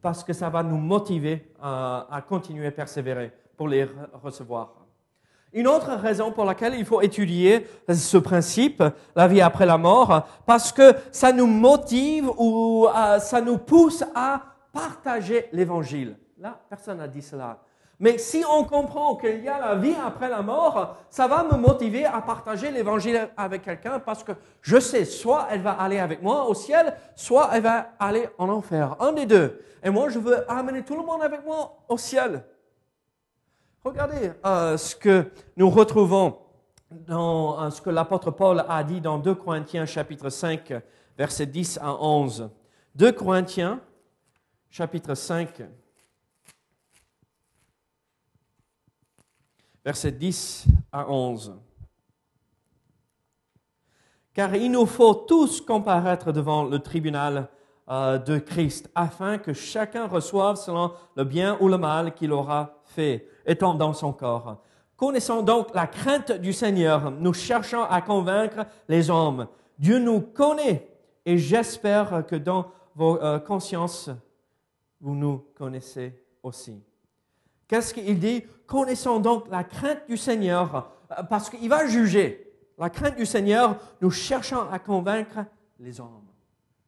parce 0.00 0.24
que 0.24 0.32
ça 0.32 0.48
va 0.48 0.62
nous 0.62 0.78
motiver 0.78 1.52
à, 1.60 2.24
continuer 2.26 2.68
à 2.68 2.70
persévérer 2.70 3.30
pour 3.58 3.68
les 3.68 3.86
recevoir. 4.22 4.86
Une 5.52 5.68
autre 5.68 5.90
raison 5.96 6.32
pour 6.32 6.46
laquelle 6.46 6.76
il 6.78 6.86
faut 6.86 7.02
étudier 7.02 7.66
ce 7.92 8.16
principe, 8.16 8.82
la 9.14 9.28
vie 9.28 9.42
après 9.42 9.66
la 9.66 9.76
mort, 9.76 10.26
parce 10.46 10.72
que 10.72 10.94
ça 11.12 11.30
nous 11.34 11.46
motive 11.46 12.30
ou 12.38 12.86
euh, 12.86 13.18
ça 13.18 13.42
nous 13.42 13.58
pousse 13.58 14.02
à 14.14 14.40
partager 14.72 15.50
l'évangile. 15.52 16.16
Là, 16.40 16.60
personne 16.68 16.98
n'a 16.98 17.08
dit 17.08 17.22
cela. 17.22 17.58
Mais 18.00 18.16
si 18.16 18.44
on 18.48 18.62
comprend 18.62 19.16
qu'il 19.16 19.42
y 19.42 19.48
a 19.48 19.58
la 19.58 19.74
vie 19.74 19.96
après 20.04 20.28
la 20.28 20.40
mort, 20.40 20.96
ça 21.10 21.26
va 21.26 21.42
me 21.42 21.56
motiver 21.56 22.04
à 22.04 22.20
partager 22.20 22.70
l'évangile 22.70 23.28
avec 23.36 23.62
quelqu'un 23.62 23.98
parce 23.98 24.22
que 24.22 24.32
je 24.60 24.78
sais, 24.78 25.04
soit 25.04 25.48
elle 25.50 25.62
va 25.62 25.72
aller 25.72 25.98
avec 25.98 26.22
moi 26.22 26.48
au 26.48 26.54
ciel, 26.54 26.94
soit 27.16 27.50
elle 27.52 27.62
va 27.62 27.88
aller 27.98 28.28
en 28.38 28.48
enfer. 28.50 28.94
Un 29.00 29.12
des 29.12 29.26
deux. 29.26 29.60
Et 29.82 29.90
moi, 29.90 30.08
je 30.10 30.20
veux 30.20 30.48
amener 30.48 30.84
tout 30.84 30.96
le 30.96 31.04
monde 31.04 31.22
avec 31.22 31.44
moi 31.44 31.76
au 31.88 31.98
ciel. 31.98 32.44
Regardez 33.84 34.30
euh, 34.46 34.76
ce 34.76 34.94
que 34.94 35.32
nous 35.56 35.70
retrouvons 35.70 36.38
dans 36.90 37.60
euh, 37.60 37.70
ce 37.70 37.82
que 37.82 37.90
l'apôtre 37.90 38.30
Paul 38.30 38.64
a 38.68 38.84
dit 38.84 39.00
dans 39.00 39.18
2 39.18 39.34
Corinthiens 39.34 39.86
chapitre 39.86 40.30
5, 40.30 40.72
versets 41.16 41.46
10 41.46 41.80
à 41.82 41.94
11. 42.00 42.48
2 42.94 43.12
Corinthiens 43.12 43.80
chapitre 44.68 45.14
5, 45.14 45.62
versets 49.88 50.12
10 50.12 50.66
à 50.92 51.10
11. 51.10 51.56
Car 54.34 54.54
il 54.54 54.70
nous 54.70 54.84
faut 54.84 55.14
tous 55.14 55.62
comparaître 55.62 56.30
devant 56.30 56.64
le 56.64 56.78
tribunal 56.78 57.48
euh, 57.88 58.18
de 58.18 58.36
Christ, 58.38 58.90
afin 58.94 59.38
que 59.38 59.54
chacun 59.54 60.06
reçoive 60.06 60.56
selon 60.56 60.92
le 61.16 61.24
bien 61.24 61.56
ou 61.60 61.68
le 61.68 61.78
mal 61.78 62.14
qu'il 62.14 62.32
aura 62.32 62.82
fait, 62.84 63.26
étant 63.46 63.72
dans 63.72 63.94
son 63.94 64.12
corps. 64.12 64.62
Connaissons 64.94 65.40
donc 65.40 65.74
la 65.74 65.86
crainte 65.86 66.32
du 66.32 66.52
Seigneur, 66.52 67.10
nous 67.10 67.32
cherchons 67.32 67.84
à 67.84 68.02
convaincre 68.02 68.66
les 68.90 69.08
hommes. 69.08 69.48
Dieu 69.78 69.98
nous 69.98 70.20
connaît 70.20 70.86
et 71.24 71.38
j'espère 71.38 72.26
que 72.26 72.36
dans 72.36 72.66
vos 72.94 73.18
euh, 73.22 73.38
consciences, 73.38 74.10
vous 75.00 75.14
nous 75.14 75.46
connaissez 75.56 76.12
aussi. 76.42 76.87
Qu'est-ce 77.68 77.92
qu'il 77.92 78.18
dit? 78.18 78.42
Connaissons 78.66 79.20
donc 79.20 79.44
la 79.50 79.62
crainte 79.62 80.00
du 80.08 80.16
Seigneur, 80.16 80.90
euh, 81.10 81.22
parce 81.22 81.50
qu'il 81.50 81.68
va 81.68 81.86
juger. 81.86 82.52
La 82.78 82.90
crainte 82.90 83.16
du 83.16 83.26
Seigneur, 83.26 83.76
nous 84.00 84.10
cherchons 84.10 84.68
à 84.72 84.78
convaincre 84.78 85.44
les 85.78 86.00
hommes. 86.00 86.24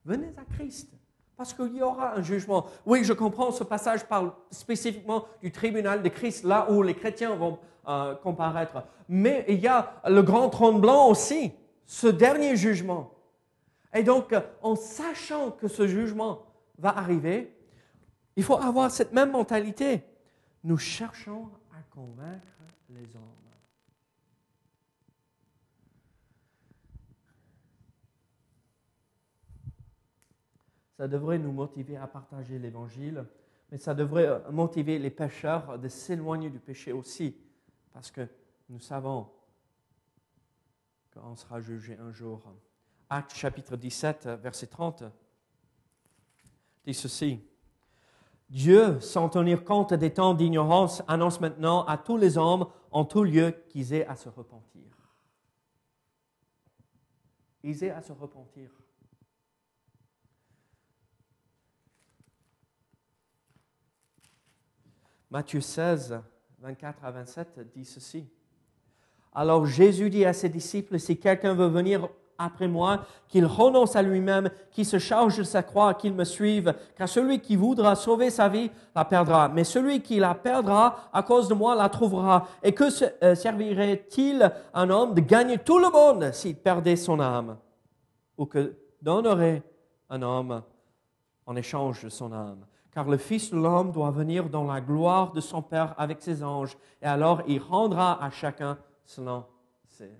Venez 0.04 0.32
à 0.38 0.54
Christ, 0.54 0.90
parce 1.37 1.52
qu'il 1.52 1.76
y 1.76 1.82
aura 1.82 2.14
un 2.16 2.22
jugement. 2.22 2.66
Oui, 2.87 3.04
je 3.04 3.12
comprends, 3.12 3.50
ce 3.50 3.64
passage 3.64 4.04
parle 4.04 4.32
spécifiquement 4.50 5.26
du 5.42 5.52
tribunal 5.52 6.02
de 6.02 6.08
Christ, 6.08 6.44
là 6.44 6.70
où 6.70 6.82
les 6.82 6.94
chrétiens 6.94 7.34
vont 7.34 7.58
euh, 7.87 8.14
comparaître. 8.14 8.82
Mais 9.08 9.44
il 9.49 9.60
y 9.60 9.68
a 9.68 10.00
le 10.06 10.22
grand 10.22 10.49
trône 10.49 10.80
blanc 10.80 11.08
aussi, 11.08 11.52
ce 11.87 12.06
dernier 12.06 12.56
jugement. 12.56 13.12
Et 13.92 14.02
donc, 14.02 14.34
en 14.62 14.76
sachant 14.76 15.50
que 15.50 15.68
ce 15.68 15.87
jugement 15.87 16.46
va 16.78 16.96
arriver, 16.96 17.54
il 18.37 18.44
faut 18.44 18.56
avoir 18.56 18.90
cette 18.90 19.12
même 19.12 19.32
mentalité 19.32 20.04
nous 20.64 20.79
cherchons 20.79 21.50
à 21.73 21.83
convaincre 21.90 22.47
les 22.90 23.17
hommes. 23.17 23.50
Ça 30.97 31.09
devrait 31.09 31.38
nous 31.38 31.52
motiver 31.52 31.97
à 31.97 32.07
partager 32.07 32.59
l'Évangile, 32.59 33.25
mais 33.71 33.79
ça 33.79 33.95
devrait 33.95 34.43
motiver 34.50 34.99
les 34.99 35.11
pécheurs 35.11 35.79
de 35.79 35.88
s'éloigner 35.88 36.50
du 36.50 36.59
péché 36.59 36.93
aussi, 36.93 37.35
parce 37.93 38.11
que 38.11 38.29
nous 38.69 38.81
savons 38.81 39.31
qu'on 41.14 41.37
sera 41.37 41.61
jugé 41.61 41.97
un 41.97 42.12
jour. 42.12 42.43
Acte 43.09 43.35
chapitre 43.35 43.76
17, 43.76 44.26
verset 44.43 44.67
30 44.67 45.05
dit 46.85 46.95
ceci. 46.95 47.50
Dieu, 48.50 48.99
sans 49.00 49.28
tenir 49.28 49.64
compte 49.64 49.95
des 49.95 50.12
temps 50.12 50.35
d'ignorance, 50.35 51.02
annonce 51.07 51.40
maintenant 51.40 51.85
à 51.85 51.97
tous 51.97 52.16
les 52.16 52.37
hommes 52.37 52.66
en 52.90 53.04
tout 53.04 53.23
lieu 53.23 53.54
qu'ils 53.69 53.95
aient 53.95 54.07
à 54.07 54.16
se 54.16 54.28
repentir. 54.28 54.83
Ils 57.62 57.85
aient 57.85 57.90
à 57.90 58.02
se 58.02 58.12
repentir. 58.12 58.71
Matthieu 65.30 65.61
16, 65.61 66.21
24 66.59 67.04
à 67.04 67.11
27 67.12 67.61
dit 67.73 67.85
ceci. 67.85 68.28
Alors 69.33 69.64
Jésus 69.64 70.11
dit 70.11 70.25
à 70.25 70.33
ses 70.33 70.49
disciples, 70.49 70.99
si 70.99 71.21
quelqu'un 71.21 71.54
veut 71.54 71.69
venir 71.69 72.09
après 72.40 72.68
moi, 72.68 73.00
qu'il 73.28 73.44
renonce 73.44 73.94
à 73.97 74.02
lui-même, 74.02 74.50
qu'il 74.70 74.87
se 74.87 74.99
charge 74.99 75.38
de 75.38 75.42
sa 75.42 75.62
croix, 75.62 75.94
qu'il 75.94 76.14
me 76.14 76.25
suive, 76.25 76.75
car 76.97 77.09
celui 77.09 77.40
qui 77.40 77.54
voudra 77.54 77.94
sauver 77.94 78.30
sa 78.30 78.49
vie 78.49 78.70
la 78.97 79.04
perdra, 79.04 79.49
mais 79.49 79.64
celui 79.64 80.00
qui 80.00 80.18
la 80.18 80.35
perdra 80.35 81.11
à 81.12 81.23
cause 81.23 81.49
de 81.49 81.54
moi 81.54 81.75
la 81.75 81.88
trouvera. 81.88 82.49
Et 82.62 82.73
que 82.73 82.85
euh, 83.23 83.35
servirait-il 83.35 84.50
un 84.73 84.90
homme 84.90 85.14
de 85.14 85.20
gagner 85.20 85.59
tout 85.59 85.78
le 85.78 85.90
monde 85.90 86.32
s'il 86.32 86.56
perdait 86.56 86.97
son 86.97 87.20
âme? 87.20 87.59
Ou 88.38 88.47
que 88.47 88.75
donnerait 89.02 89.62
un 90.09 90.23
homme 90.23 90.62
en 91.47 91.56
échange 91.56 92.04
de 92.04 92.09
son 92.09 92.32
âme? 92.32 92.64
Car 92.92 93.09
le 93.09 93.18
Fils 93.18 93.50
de 93.50 93.56
l'homme 93.56 93.92
doit 93.92 94.11
venir 94.11 94.49
dans 94.49 94.64
la 94.64 94.80
gloire 94.80 95.32
de 95.32 95.40
son 95.40 95.62
Père 95.62 95.94
avec 95.99 96.23
ses 96.23 96.42
anges, 96.42 96.76
et 97.02 97.06
alors 97.06 97.42
il 97.47 97.61
rendra 97.61 98.23
à 98.25 98.30
chacun 98.30 98.78
selon 99.04 99.44
ses 99.87 100.11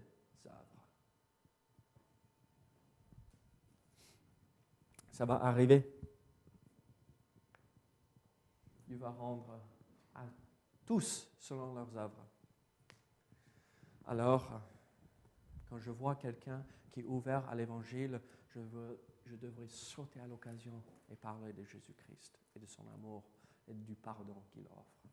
ça 5.21 5.27
va 5.27 5.35
arriver. 5.45 5.87
Dieu 8.87 8.97
va 8.97 9.11
rendre 9.11 9.61
à 10.15 10.25
tous 10.87 11.31
selon 11.39 11.75
leurs 11.75 11.95
œuvres. 11.95 12.27
Alors, 14.07 14.63
quand 15.69 15.79
je 15.79 15.91
vois 15.91 16.17
quelqu'un 16.17 16.65
qui 16.91 17.01
est 17.01 17.05
ouvert 17.05 17.47
à 17.51 17.55
l'Évangile, 17.55 18.19
je, 18.49 18.61
je 19.27 19.37
devrais 19.37 19.69
sauter 19.69 20.21
à 20.21 20.27
l'occasion 20.27 20.83
et 21.11 21.17
parler 21.17 21.53
de 21.53 21.65
Jésus-Christ 21.65 22.41
et 22.57 22.59
de 22.59 22.65
son 22.65 22.89
amour 22.89 23.23
et 23.69 23.75
du 23.75 23.97
pardon 23.97 24.43
qu'il 24.51 24.67
offre. 24.69 25.05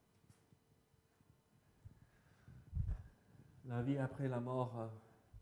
La 3.65 3.81
vie 3.81 3.97
après 3.97 4.29
la 4.29 4.39
mort 4.39 4.79
euh, 4.79 4.87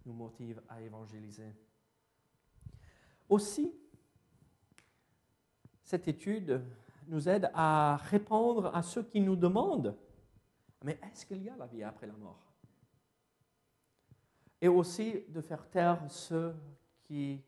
nous 0.08 0.14
motive 0.14 0.60
à 0.68 0.82
évangéliser. 0.82 1.54
Aussi, 3.30 3.72
cette 5.86 6.08
étude 6.08 6.62
nous 7.08 7.30
aide 7.30 7.50
à 7.54 7.98
répondre 7.98 8.76
à 8.76 8.82
ceux 8.82 9.04
qui 9.04 9.22
nous 9.22 9.36
demandent, 9.36 9.96
mais 10.84 11.00
est-ce 11.04 11.26
qu'il 11.26 11.44
y 11.44 11.50
a 11.50 11.56
la 11.56 11.68
vie 11.68 11.84
après 11.84 12.08
la 12.08 12.14
mort? 12.14 12.42
Et 14.60 14.68
aussi 14.68 15.24
de 15.30 15.42
faire 15.42 15.70
taire 15.70 16.02
ceux 16.10 16.56
qui 17.04 17.40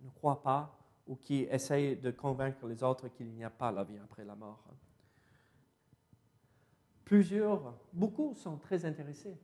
ne 0.00 0.08
croient 0.08 0.42
pas 0.42 0.74
ou 1.06 1.16
qui 1.16 1.42
essayent 1.42 1.96
de 1.96 2.10
convaincre 2.10 2.66
les 2.66 2.82
autres 2.82 3.08
qu'il 3.08 3.30
n'y 3.34 3.44
a 3.44 3.50
pas 3.50 3.70
la 3.70 3.84
vie 3.84 3.98
après 3.98 4.24
la 4.24 4.34
mort. 4.34 4.64
Plusieurs, 7.04 7.74
beaucoup 7.92 8.34
sont 8.34 8.56
très 8.56 8.86
intéressés 8.86 9.36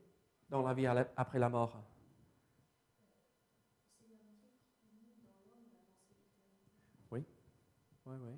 dans 0.48 0.62
la 0.62 0.72
vie 0.72 0.86
après 0.86 1.38
la 1.38 1.50
mort. 1.50 1.78
Oui, 8.10 8.16
oui. 8.24 8.32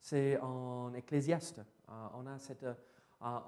C'est 0.00 0.38
en 0.40 0.94
Ecclésiaste. 0.94 1.58
Euh, 1.58 1.92
on 2.14 2.26
a 2.26 2.38
cette. 2.38 2.64
Euh, 2.64 3.38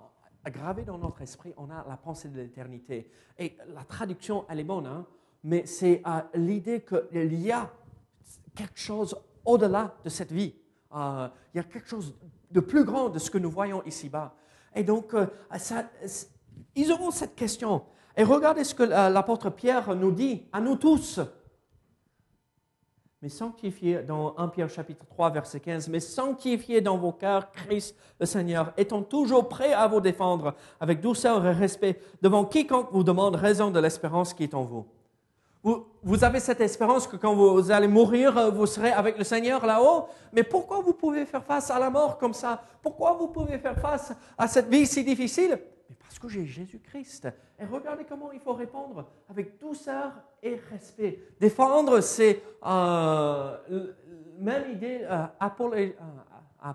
gravé 0.50 0.84
dans 0.84 0.98
notre 0.98 1.22
esprit, 1.22 1.54
on 1.56 1.70
a 1.70 1.82
la 1.88 1.96
pensée 1.96 2.28
de 2.28 2.36
l'éternité. 2.36 3.10
Et 3.38 3.56
la 3.74 3.82
traduction, 3.84 4.44
elle 4.50 4.60
est 4.60 4.64
bonne, 4.64 4.86
hein, 4.86 5.06
mais 5.44 5.64
c'est 5.64 6.02
euh, 6.06 6.20
l'idée 6.34 6.84
qu'il 6.84 7.34
y 7.40 7.50
a 7.50 7.72
quelque 8.54 8.78
chose 8.78 9.16
au-delà 9.46 9.96
de 10.04 10.10
cette 10.10 10.30
vie. 10.30 10.54
il 10.92 11.30
y 11.54 11.58
a 11.58 11.64
quelque 11.64 11.88
chose 11.88 12.14
de 12.50 12.60
plus 12.60 12.84
grand 12.84 13.08
de 13.08 13.18
ce 13.18 13.30
que 13.30 13.38
nous 13.38 13.50
voyons 13.50 13.82
ici-bas. 13.84 14.34
Et 14.74 14.84
donc, 14.84 15.14
ils 16.74 16.92
auront 16.92 17.10
cette 17.10 17.34
question. 17.34 17.82
Et 18.14 18.24
regardez 18.24 18.64
ce 18.64 18.74
que 18.74 18.82
l'apôtre 18.82 19.50
Pierre 19.50 19.94
nous 19.94 20.12
dit 20.12 20.46
à 20.52 20.60
nous 20.60 20.76
tous 20.76 21.20
mais 23.26 23.30
sanctifiez, 23.30 24.02
dans 24.02 24.36
1 24.38 24.46
Pierre 24.46 24.70
chapitre 24.70 25.04
3, 25.04 25.30
verset 25.30 25.58
15, 25.58 25.88
mais 25.88 25.98
sanctifiez 25.98 26.80
dans 26.80 26.96
vos 26.96 27.10
cœurs 27.10 27.50
Christ 27.50 27.96
le 28.20 28.24
Seigneur, 28.24 28.72
étant 28.76 29.02
toujours 29.02 29.48
prêt 29.48 29.72
à 29.72 29.88
vous 29.88 30.00
défendre 30.00 30.54
avec 30.78 31.00
douceur 31.00 31.44
et 31.44 31.50
respect 31.50 32.00
devant 32.22 32.44
quiconque 32.44 32.86
vous 32.92 33.02
demande 33.02 33.34
raison 33.34 33.72
de 33.72 33.80
l'espérance 33.80 34.32
qui 34.32 34.44
est 34.44 34.54
en 34.54 34.62
vous. 34.62 34.86
vous. 35.64 35.86
Vous 36.04 36.22
avez 36.22 36.38
cette 36.38 36.60
espérance 36.60 37.08
que 37.08 37.16
quand 37.16 37.34
vous 37.34 37.68
allez 37.72 37.88
mourir, 37.88 38.52
vous 38.52 38.66
serez 38.66 38.92
avec 38.92 39.18
le 39.18 39.24
Seigneur 39.24 39.66
là-haut, 39.66 40.04
mais 40.32 40.44
pourquoi 40.44 40.80
vous 40.80 40.92
pouvez 40.92 41.26
faire 41.26 41.42
face 41.42 41.68
à 41.68 41.80
la 41.80 41.90
mort 41.90 42.18
comme 42.18 42.32
ça? 42.32 42.62
Pourquoi 42.80 43.14
vous 43.14 43.26
pouvez 43.26 43.58
faire 43.58 43.76
face 43.76 44.12
à 44.38 44.46
cette 44.46 44.68
vie 44.68 44.86
si 44.86 45.02
difficile? 45.02 45.58
Mais 45.88 45.96
parce 45.96 46.18
que 46.18 46.28
j'ai 46.28 46.44
Jésus-Christ. 46.44 47.28
Et 47.58 47.64
regardez 47.64 48.04
comment 48.04 48.32
il 48.32 48.40
faut 48.40 48.54
répondre 48.54 49.10
avec 49.28 49.58
douceur 49.58 50.12
et 50.42 50.56
respect. 50.56 51.22
Défendre, 51.40 52.00
c'est 52.00 52.42
euh, 52.64 53.92
même 54.38 54.72
idée 54.72 55.00
euh, 55.02 55.26
euh, 55.40 56.72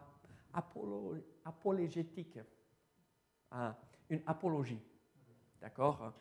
apologétique, 1.43 2.39
une 4.09 4.21
apologie. 4.25 4.81
D'accord 5.59 6.13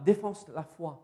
Défense 0.00 0.46
de 0.46 0.52
la 0.52 0.64
foi. 0.64 1.02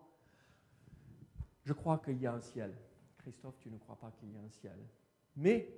Je 1.64 1.72
crois 1.72 1.98
qu'il 1.98 2.20
y 2.20 2.26
a 2.26 2.34
un 2.34 2.40
ciel. 2.40 2.74
Christophe, 3.18 3.58
tu 3.58 3.70
ne 3.70 3.78
crois 3.78 3.96
pas 3.96 4.10
qu'il 4.18 4.32
y 4.32 4.36
a 4.36 4.40
un 4.40 4.50
ciel. 4.50 4.78
Mais, 5.36 5.68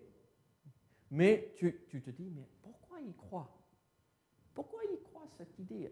mais 1.10 1.52
tu, 1.56 1.84
tu 1.88 2.00
te 2.00 2.10
dis, 2.10 2.30
mais 2.30 2.48
pourquoi 2.62 3.00
il 3.00 3.14
croit? 3.14 3.50
Pourquoi 4.54 4.80
il 4.90 4.98
croit? 5.00 5.11
Cette 5.36 5.58
idée 5.58 5.90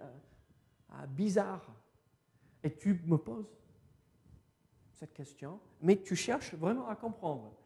bizarre 1.08 1.74
Et 2.62 2.76
tu 2.76 2.94
me 3.04 3.16
poses 3.16 3.50
cette 4.92 5.14
question, 5.14 5.60
mais 5.80 6.02
tu 6.02 6.14
cherches 6.14 6.54
vraiment 6.54 6.86
à 6.88 6.96
comprendre. 6.96 7.56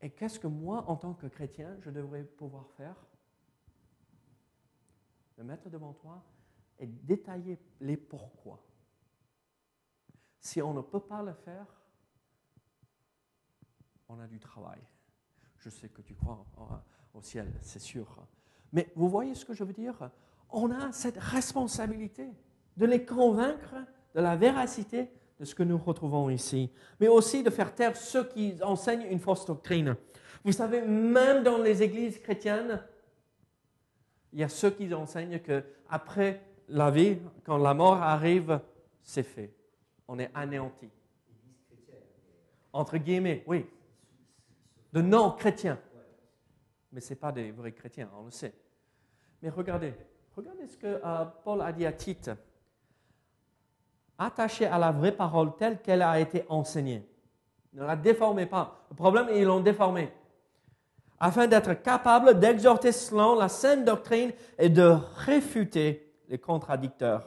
Et 0.00 0.10
qu'est-ce 0.10 0.38
que 0.40 0.46
moi, 0.46 0.84
en 0.88 0.96
tant 0.96 1.14
que 1.14 1.26
chrétien, 1.26 1.76
je 1.80 1.90
devrais 1.90 2.24
pouvoir 2.24 2.70
faire? 2.72 2.96
Me 5.36 5.44
mettre 5.44 5.70
devant 5.70 5.92
toi 5.92 6.24
et 6.78 6.86
détailler 6.86 7.58
les 7.80 7.96
pourquoi. 7.96 8.64
Si 10.40 10.62
on 10.62 10.72
ne 10.72 10.80
peut 10.80 11.00
pas 11.00 11.22
le 11.22 11.32
faire, 11.32 11.66
on 14.08 14.18
a 14.18 14.26
du 14.26 14.40
travail. 14.40 14.80
Je 15.58 15.70
sais 15.70 15.88
que 15.88 16.02
tu 16.02 16.14
crois 16.14 16.46
au 17.14 17.22
ciel, 17.22 17.52
c'est 17.62 17.78
sûr. 17.78 18.26
Mais 18.72 18.92
vous 18.96 19.08
voyez 19.08 19.34
ce 19.34 19.44
que 19.44 19.54
je 19.54 19.64
veux 19.64 19.72
dire? 19.72 20.10
On 20.50 20.70
a 20.70 20.92
cette 20.92 21.18
responsabilité 21.18 22.28
de 22.76 22.86
les 22.86 23.04
convaincre 23.04 23.74
de 24.14 24.20
la 24.20 24.36
véracité 24.36 25.10
de 25.38 25.44
ce 25.44 25.54
que 25.54 25.62
nous 25.62 25.78
retrouvons 25.78 26.30
ici, 26.30 26.70
mais 27.00 27.08
aussi 27.08 27.42
de 27.42 27.50
faire 27.50 27.74
taire 27.74 27.96
ceux 27.96 28.24
qui 28.24 28.56
enseignent 28.62 29.06
une 29.10 29.20
fausse 29.20 29.44
doctrine. 29.46 29.96
Vous 30.44 30.52
savez, 30.52 30.82
même 30.82 31.42
dans 31.42 31.58
les 31.58 31.82
églises 31.82 32.18
chrétiennes, 32.18 32.82
il 34.32 34.40
y 34.40 34.44
a 34.44 34.48
ceux 34.48 34.70
qui 34.70 34.92
enseignent 34.92 35.40
que 35.40 35.64
après 35.88 36.42
la 36.68 36.90
vie, 36.90 37.18
quand 37.44 37.58
la 37.58 37.74
mort 37.74 38.02
arrive, 38.02 38.60
c'est 39.02 39.22
fait. 39.22 39.54
On 40.06 40.18
est 40.18 40.30
anéanti. 40.34 40.88
Entre 42.72 42.98
guillemets, 42.98 43.44
oui. 43.46 43.66
De 44.92 45.00
non-chrétiens. 45.00 45.78
Mais 46.92 47.00
ce 47.00 47.10
n'est 47.10 47.16
pas 47.16 47.32
des 47.32 47.50
vrais 47.50 47.72
chrétiens, 47.72 48.10
on 48.18 48.24
le 48.24 48.30
sait. 48.30 48.54
Mais 49.42 49.50
regardez, 49.50 49.94
regardez 50.38 50.68
ce 50.68 50.76
que 50.76 50.86
euh, 50.86 51.24
Paul 51.42 51.60
a 51.62 51.72
dit 51.72 51.84
à 51.84 51.90
Tite 51.90 52.30
attaché 54.16 54.66
à 54.66 54.78
la 54.78 54.92
vraie 54.92 55.12
parole 55.12 55.56
telle 55.58 55.80
qu'elle 55.80 56.02
a 56.02 56.18
été 56.20 56.44
enseignée. 56.48 57.04
Ne 57.72 57.84
la 57.84 57.96
déformez 57.96 58.46
pas. 58.46 58.84
Le 58.90 58.96
problème, 58.96 59.26
ils 59.34 59.44
l'ont 59.44 59.60
déformée. 59.60 60.12
Afin 61.18 61.48
d'être 61.48 61.82
capable 61.82 62.38
d'exhorter 62.38 62.92
selon 62.92 63.34
la 63.34 63.48
saine 63.48 63.84
doctrine 63.84 64.32
et 64.58 64.68
de 64.68 64.96
réfuter 65.16 66.12
les 66.28 66.38
contradicteurs. 66.38 67.26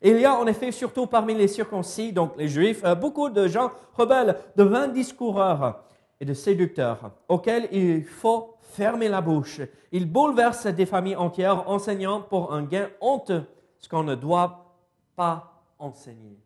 Il 0.00 0.20
y 0.20 0.24
a 0.24 0.34
en 0.34 0.46
effet, 0.46 0.70
surtout 0.70 1.06
parmi 1.06 1.34
les 1.34 1.48
circoncis, 1.48 2.12
donc 2.12 2.36
les 2.36 2.48
juifs, 2.48 2.84
euh, 2.84 2.94
beaucoup 2.94 3.30
de 3.30 3.48
gens 3.48 3.72
rebelles, 3.94 4.38
de 4.54 4.62
vains 4.62 4.88
discoureurs 4.88 5.84
et 6.20 6.24
de 6.24 6.34
séducteurs, 6.34 7.12
auxquels 7.28 7.68
il 7.72 8.04
faut 8.04 8.56
fermer 8.60 9.08
la 9.08 9.20
bouche. 9.20 9.60
Ils 9.92 10.10
bouleversent 10.10 10.66
des 10.66 10.86
familles 10.86 11.16
entières, 11.16 11.68
enseignant 11.68 12.22
pour 12.22 12.52
un 12.52 12.64
gain 12.64 12.90
honteux 13.00 13.44
ce 13.78 13.88
qu'on 13.88 14.02
ne 14.02 14.14
doit 14.14 14.76
pas 15.14 15.62
enseigner. 15.78 16.40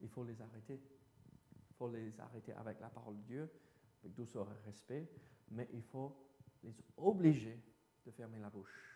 Il 0.00 0.08
faut 0.08 0.24
les 0.24 0.40
arrêter. 0.40 0.80
Il 1.68 1.74
faut 1.76 1.88
les 1.88 2.20
arrêter 2.20 2.52
avec 2.54 2.80
la 2.80 2.88
parole 2.88 3.16
de 3.16 3.22
Dieu, 3.22 3.50
avec 4.02 4.14
douceur 4.14 4.46
et 4.50 4.66
respect, 4.66 5.08
mais 5.50 5.68
il 5.72 5.82
faut 5.82 6.16
les 6.62 6.74
obliger 6.96 7.60
de 8.04 8.10
fermer 8.10 8.38
la 8.38 8.48
bouche. 8.48 8.95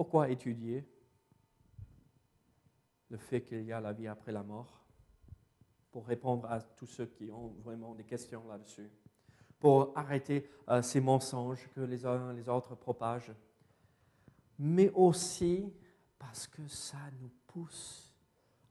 Pourquoi 0.00 0.30
étudier 0.30 0.82
le 3.10 3.18
fait 3.18 3.42
qu'il 3.42 3.64
y 3.64 3.70
a 3.70 3.82
la 3.82 3.92
vie 3.92 4.06
après 4.06 4.32
la 4.32 4.42
mort 4.42 4.82
pour 5.90 6.06
répondre 6.06 6.50
à 6.50 6.62
tous 6.62 6.86
ceux 6.86 7.04
qui 7.04 7.30
ont 7.30 7.48
vraiment 7.62 7.94
des 7.94 8.04
questions 8.04 8.48
là-dessus, 8.48 8.90
pour 9.58 9.92
arrêter 9.94 10.48
euh, 10.70 10.80
ces 10.80 11.02
mensonges 11.02 11.68
que 11.74 11.82
les 11.82 12.06
uns 12.06 12.32
et 12.32 12.34
les 12.34 12.48
autres 12.48 12.74
propagent, 12.74 13.34
mais 14.58 14.90
aussi 14.92 15.70
parce 16.18 16.46
que 16.46 16.66
ça 16.66 17.10
nous 17.20 17.30
pousse 17.46 18.16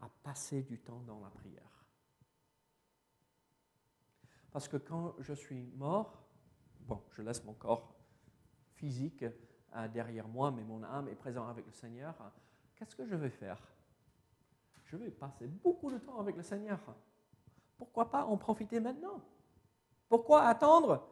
à 0.01 0.09
passer 0.23 0.63
du 0.63 0.79
temps 0.79 1.03
dans 1.05 1.19
la 1.19 1.29
prière. 1.29 1.85
Parce 4.49 4.67
que 4.67 4.77
quand 4.77 5.13
je 5.19 5.33
suis 5.33 5.69
mort, 5.75 6.27
bon, 6.87 7.03
je 7.11 7.21
laisse 7.21 7.43
mon 7.43 7.53
corps 7.53 7.93
physique 8.73 9.25
derrière 9.93 10.27
moi, 10.27 10.51
mais 10.51 10.63
mon 10.63 10.83
âme 10.83 11.07
est 11.09 11.15
présente 11.15 11.49
avec 11.49 11.65
le 11.65 11.71
Seigneur. 11.71 12.13
Qu'est-ce 12.75 12.95
que 12.95 13.05
je 13.05 13.15
vais 13.15 13.29
faire? 13.29 13.57
Je 14.85 14.97
vais 14.97 15.11
passer 15.11 15.47
beaucoup 15.47 15.91
de 15.91 15.97
temps 15.97 16.19
avec 16.19 16.35
le 16.35 16.43
Seigneur. 16.43 16.79
Pourquoi 17.77 18.09
pas 18.09 18.25
en 18.25 18.37
profiter 18.37 18.79
maintenant? 18.79 19.21
Pourquoi 20.07 20.43
attendre? 20.43 21.07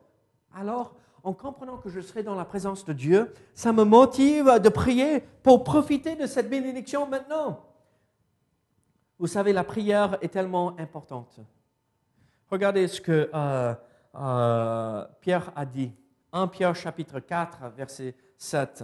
Alors, 0.54 0.96
en 1.24 1.34
comprenant 1.34 1.78
que 1.78 1.90
je 1.90 2.00
serai 2.02 2.24
dans 2.24 2.36
la 2.36 2.46
présence 2.46 2.86
de 2.86 2.94
Dieu, 2.94 3.34
ça 3.54 3.74
me 3.74 3.84
motive 3.84 4.60
de 4.60 4.70
prier 4.70 5.22
pour 5.44 5.64
profiter 5.64 6.16
de 6.16 6.26
cette 6.26 6.50
bénédiction 6.50 7.06
maintenant. 7.08 7.64
Vous 9.20 9.28
savez, 9.28 9.54
la 9.54 9.64
prière 9.64 10.18
est 10.22 10.30
tellement 10.30 10.78
importante. 10.80 11.40
Regardez 12.50 12.88
ce 12.88 13.02
que 13.02 13.30
euh, 13.34 13.74
euh, 14.16 15.06
Pierre 15.22 15.52
a 15.56 15.66
dit. 15.66 15.92
1 16.32 16.48
Pierre 16.48 16.76
chapitre 16.76 17.20
4, 17.20 17.70
verset 17.76 18.16
7. 18.38 18.84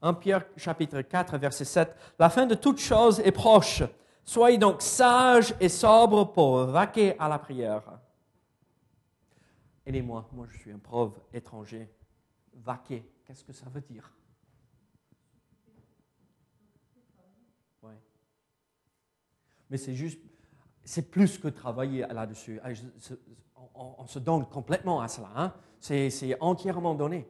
1 0.00 0.14
Pierre 0.14 0.44
chapitre 0.56 1.00
4, 1.02 1.38
verset 1.38 1.64
7. 1.64 1.96
La 2.18 2.28
fin 2.28 2.46
de 2.46 2.54
toute 2.54 2.78
chose 2.78 3.20
est 3.20 3.32
proche. 3.32 3.82
Soyez 4.24 4.58
donc 4.58 4.82
sages 4.82 5.54
et 5.60 5.68
sobres 5.68 6.32
pour 6.32 6.64
vaquer 6.66 7.18
à 7.18 7.28
la 7.28 7.38
prière. 7.38 7.82
Aidez-moi, 9.84 10.28
moi 10.32 10.46
je 10.50 10.58
suis 10.58 10.72
un 10.72 10.78
prof 10.78 11.12
étranger. 11.32 11.88
Vaquer, 12.54 13.04
qu'est-ce 13.24 13.44
que 13.44 13.52
ça 13.52 13.66
veut 13.68 13.80
dire? 13.80 14.12
Oui. 17.82 17.94
Mais 19.70 19.76
c'est 19.76 19.94
juste 19.94 20.20
c'est 20.84 21.10
plus 21.10 21.38
que 21.38 21.48
travailler 21.48 22.06
là-dessus. 22.10 22.60
On, 23.74 24.06
se 24.06 24.18
donne 24.18 24.46
complètement 24.46 25.00
à 25.00 25.08
cela. 25.08 25.30
Hein. 25.36 25.52
C'est 25.80 26.36
entièrement 26.40 26.94
donné. 26.94 27.28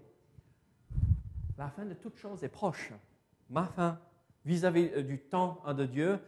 La 1.58 1.68
fin 1.68 1.84
de 1.84 1.94
toute 1.94 2.16
chose 2.16 2.42
est 2.44 2.48
proche. 2.48 2.92
Ma 3.50 3.64
fin 3.64 3.98
vis-à-vis 4.44 4.90
euh, 4.96 5.02
du 5.02 5.18
temps 5.18 5.58
de 5.68 5.84
Dieu, 5.84 6.18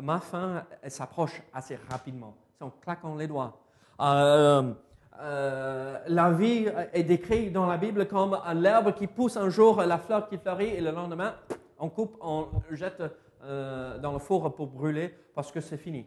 ma 0.00 0.20
fin 0.20 0.64
s'approche 0.86 1.42
assez 1.52 1.76
rapidement. 1.88 2.34
C'est 2.56 2.64
en 2.64 2.70
claquant 2.70 3.14
les 3.14 3.26
doigts. 3.26 3.58
Euh, 4.00 4.72
euh, 5.20 5.98
la 6.06 6.30
vie 6.32 6.68
est 6.92 7.02
décrite 7.02 7.52
dans 7.52 7.66
la 7.66 7.78
Bible 7.78 8.06
comme 8.06 8.38
l'herbe 8.54 8.94
qui 8.94 9.06
pousse 9.06 9.36
un 9.36 9.48
jour, 9.48 9.82
la 9.82 9.98
fleur 9.98 10.28
qui 10.28 10.38
fleurit, 10.38 10.68
et 10.68 10.80
le 10.80 10.92
lendemain, 10.92 11.34
on 11.78 11.88
coupe, 11.88 12.16
on 12.20 12.48
jette 12.70 13.02
dans 13.42 14.12
le 14.12 14.18
four 14.18 14.54
pour 14.54 14.68
brûler 14.68 15.14
parce 15.34 15.50
que 15.50 15.60
c'est 15.60 15.78
fini. 15.78 16.06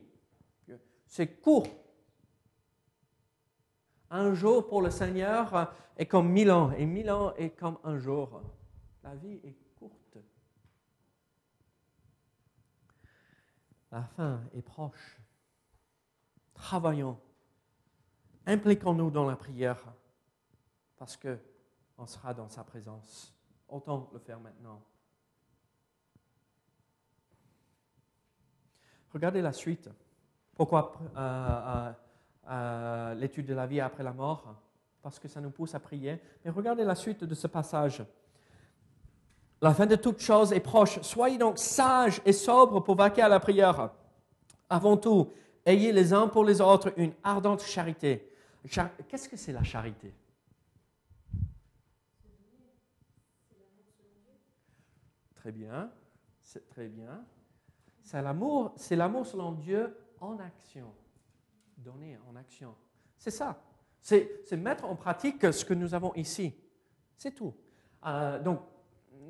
C'est 1.07 1.41
court. 1.41 1.67
Un 4.13 4.33
jour 4.33 4.67
pour 4.67 4.81
le 4.81 4.91
Seigneur 4.91 5.73
est 5.95 6.05
comme 6.05 6.29
mille 6.29 6.51
ans, 6.51 6.71
et 6.73 6.85
mille 6.85 7.09
ans 7.09 7.33
est 7.35 7.51
comme 7.51 7.77
un 7.85 7.97
jour. 7.97 8.41
La 9.03 9.15
vie 9.15 9.39
est 9.41 9.55
courte. 9.79 10.17
La 13.89 14.03
fin 14.03 14.41
est 14.53 14.61
proche. 14.61 15.17
Travaillons. 16.53 17.17
Impliquons-nous 18.45 19.11
dans 19.11 19.25
la 19.25 19.37
prière 19.37 19.81
parce 20.97 21.15
que 21.15 21.39
on 21.97 22.05
sera 22.05 22.33
dans 22.33 22.49
sa 22.49 22.65
présence. 22.65 23.33
Autant 23.69 24.09
le 24.11 24.19
faire 24.19 24.41
maintenant. 24.41 24.83
Regardez 29.13 29.41
la 29.41 29.53
suite. 29.53 29.89
Pourquoi 30.53 30.99
euh, 31.15 31.17
euh, 31.17 31.93
euh, 32.49 33.13
l'étude 33.15 33.45
de 33.45 33.53
la 33.53 33.67
vie 33.67 33.79
après 33.79 34.03
la 34.03 34.13
mort 34.13 34.55
Parce 35.01 35.19
que 35.19 35.27
ça 35.27 35.41
nous 35.41 35.51
pousse 35.51 35.75
à 35.75 35.79
prier. 35.79 36.19
Mais 36.43 36.51
regardez 36.51 36.83
la 36.83 36.95
suite 36.95 37.23
de 37.23 37.35
ce 37.35 37.47
passage. 37.47 38.03
La 39.61 39.73
fin 39.73 39.85
de 39.85 39.95
toute 39.95 40.19
chose 40.19 40.53
est 40.53 40.59
proche. 40.59 40.99
Soyez 41.01 41.37
donc 41.37 41.59
sages 41.59 42.21
et 42.25 42.33
sobres 42.33 42.81
pour 42.81 42.95
vaquer 42.95 43.21
à 43.21 43.29
la 43.29 43.39
prière. 43.39 43.91
Avant 44.69 44.97
tout, 44.97 45.31
ayez 45.65 45.91
les 45.91 46.13
uns 46.13 46.27
pour 46.27 46.43
les 46.43 46.61
autres 46.61 46.91
une 46.97 47.13
ardente 47.23 47.61
charité. 47.61 48.27
Qu'est-ce 49.07 49.29
que 49.29 49.37
c'est 49.37 49.51
la 49.51 49.63
charité? 49.63 50.13
Très 55.35 55.51
bien, 55.51 55.91
c'est 56.41 56.67
très 56.69 56.87
bien. 56.87 57.23
C'est 58.03 58.21
l'amour, 58.21 58.73
c'est 58.75 58.95
l'amour 58.95 59.25
selon 59.25 59.51
Dieu 59.53 59.95
en 60.19 60.37
action. 60.39 60.91
Donner 61.83 62.17
en 62.29 62.35
action. 62.35 62.75
C'est 63.17 63.31
ça. 63.31 63.61
C'est 64.01 64.51
mettre 64.53 64.85
en 64.85 64.95
pratique 64.95 65.51
ce 65.53 65.63
que 65.63 65.73
nous 65.73 65.93
avons 65.93 66.13
ici. 66.15 66.53
C'est 67.17 67.31
tout. 67.31 67.53
Euh, 68.05 68.39
donc, 68.39 68.61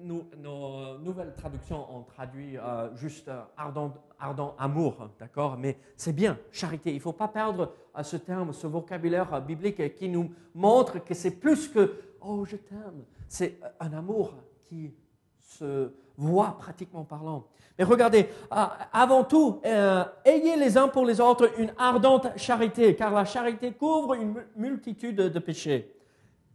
nos 0.03 0.97
nouvelles 0.99 1.35
traductions 1.35 1.95
ont 1.95 2.03
traduit 2.03 2.57
euh, 2.57 2.95
juste 2.95 3.27
euh, 3.27 3.43
ardent, 3.55 3.93
ardent, 4.17 4.55
amour, 4.57 5.09
d'accord? 5.19 5.57
Mais 5.57 5.77
c'est 5.95 6.13
bien, 6.13 6.39
charité. 6.51 6.91
Il 6.91 6.95
ne 6.95 7.01
faut 7.01 7.13
pas 7.13 7.27
perdre 7.27 7.73
ce 8.01 8.17
terme, 8.17 8.53
ce 8.53 8.65
vocabulaire 8.65 9.41
biblique 9.41 9.95
qui 9.95 10.09
nous 10.09 10.33
montre 10.55 11.03
que 11.03 11.13
c'est 11.13 11.39
plus 11.39 11.67
que 11.67 12.01
oh, 12.21 12.45
je 12.45 12.55
t'aime. 12.55 13.03
C'est 13.27 13.59
un 13.79 13.93
amour 13.93 14.33
qui 14.65 14.93
se 15.39 15.91
voit 16.21 16.55
pratiquement 16.57 17.03
parlant. 17.03 17.45
Mais 17.77 17.83
regardez, 17.83 18.29
euh, 18.53 18.65
avant 18.93 19.23
tout, 19.23 19.59
euh, 19.65 20.05
ayez 20.23 20.55
les 20.55 20.77
uns 20.77 20.87
pour 20.87 21.05
les 21.05 21.19
autres 21.19 21.59
une 21.59 21.73
ardente 21.77 22.37
charité, 22.37 22.95
car 22.95 23.11
la 23.11 23.25
charité 23.25 23.71
couvre 23.73 24.13
une 24.13 24.35
multitude 24.55 25.15
de 25.15 25.39
péchés. 25.39 25.95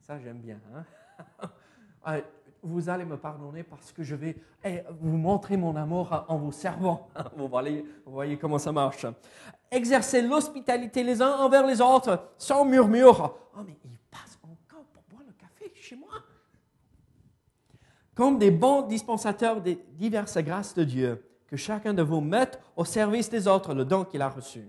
Ça, 0.00 0.18
j'aime 0.18 0.38
bien. 0.38 0.58
Hein? 0.74 0.84
Euh, 2.08 2.20
vous 2.62 2.88
allez 2.88 3.04
me 3.04 3.16
pardonner 3.16 3.64
parce 3.64 3.90
que 3.90 4.04
je 4.04 4.14
vais 4.14 4.36
eh, 4.62 4.82
vous 5.00 5.16
montrer 5.16 5.56
mon 5.56 5.74
amour 5.74 6.24
en 6.28 6.36
vous 6.36 6.52
servant. 6.52 7.08
Vous 7.36 7.48
voyez, 7.48 7.84
vous 8.04 8.12
voyez 8.12 8.38
comment 8.38 8.60
ça 8.60 8.70
marche. 8.70 9.06
Exercez 9.72 10.22
l'hospitalité 10.22 11.02
les 11.02 11.20
uns 11.20 11.32
envers 11.38 11.66
les 11.66 11.80
autres 11.80 12.28
sans 12.38 12.64
murmure. 12.64 13.34
Oh, 13.56 13.62
mais 13.66 13.76
il 13.84 13.98
passe 14.08 14.38
encore 14.44 14.84
pour 14.92 15.02
boire 15.10 15.24
le 15.26 15.32
café 15.32 15.72
chez 15.74 15.96
moi 15.96 16.10
comme 18.16 18.38
des 18.38 18.50
bons 18.50 18.82
dispensateurs 18.82 19.60
des 19.60 19.76
diverses 19.92 20.38
grâces 20.38 20.74
de 20.74 20.82
Dieu, 20.82 21.22
que 21.46 21.56
chacun 21.56 21.94
de 21.94 22.02
vous 22.02 22.22
mette 22.22 22.58
au 22.74 22.84
service 22.84 23.28
des 23.30 23.46
autres 23.46 23.74
le 23.74 23.84
don 23.84 24.04
qu'il 24.04 24.22
a 24.22 24.30
reçu. 24.30 24.68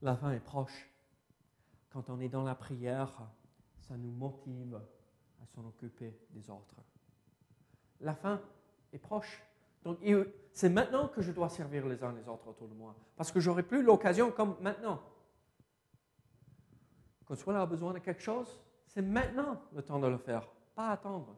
La 0.00 0.16
fin 0.16 0.30
est 0.30 0.40
proche. 0.40 0.88
Quand 1.90 2.08
on 2.08 2.20
est 2.20 2.28
dans 2.28 2.44
la 2.44 2.54
prière, 2.54 3.12
ça 3.80 3.96
nous 3.96 4.12
motive 4.12 4.80
à 5.42 5.46
s'en 5.46 5.66
occuper 5.66 6.16
des 6.30 6.48
autres. 6.48 6.76
La 8.00 8.14
fin 8.14 8.40
est 8.92 8.98
proche. 8.98 9.42
Donc, 9.82 9.98
c'est 10.52 10.68
maintenant 10.68 11.08
que 11.08 11.22
je 11.22 11.32
dois 11.32 11.48
servir 11.48 11.86
les 11.86 12.04
uns 12.04 12.12
les 12.12 12.28
autres 12.28 12.46
autour 12.46 12.68
de 12.68 12.74
moi. 12.74 12.94
Parce 13.16 13.32
que 13.32 13.40
j'aurai 13.40 13.64
plus 13.64 13.82
l'occasion 13.82 14.30
comme 14.30 14.56
maintenant. 14.60 15.00
Quand 17.26 17.34
soit 17.34 17.60
a 17.60 17.66
besoin 17.66 17.92
de 17.92 17.98
quelque 17.98 18.22
chose, 18.22 18.62
c'est 18.86 19.02
maintenant 19.02 19.60
le 19.72 19.82
temps 19.82 19.98
de 19.98 20.06
le 20.06 20.16
faire, 20.16 20.48
pas 20.74 20.90
attendre. 20.90 21.36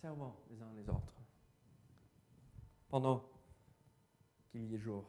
Servons 0.00 0.32
les 0.48 0.62
uns 0.62 0.72
les 0.74 0.88
autres 0.88 1.20
pendant 2.88 3.28
qu'il 4.48 4.64
y 4.64 4.74
ait 4.74 4.78
jour. 4.78 5.04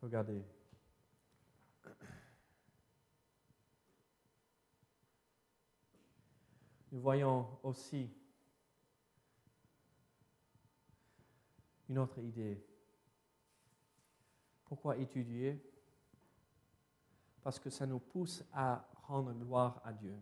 Regardez. 0.00 0.42
Nous 6.90 7.00
voyons 7.00 7.58
aussi 7.62 8.10
une 11.88 11.98
autre 11.98 12.18
idée 12.18 12.66
pourquoi 14.72 14.96
étudier? 14.96 15.62
Parce 17.42 17.58
que 17.58 17.68
ça 17.68 17.84
nous 17.84 17.98
pousse 17.98 18.42
à 18.54 18.88
rendre 19.02 19.34
gloire 19.34 19.82
à 19.84 19.92
Dieu. 19.92 20.18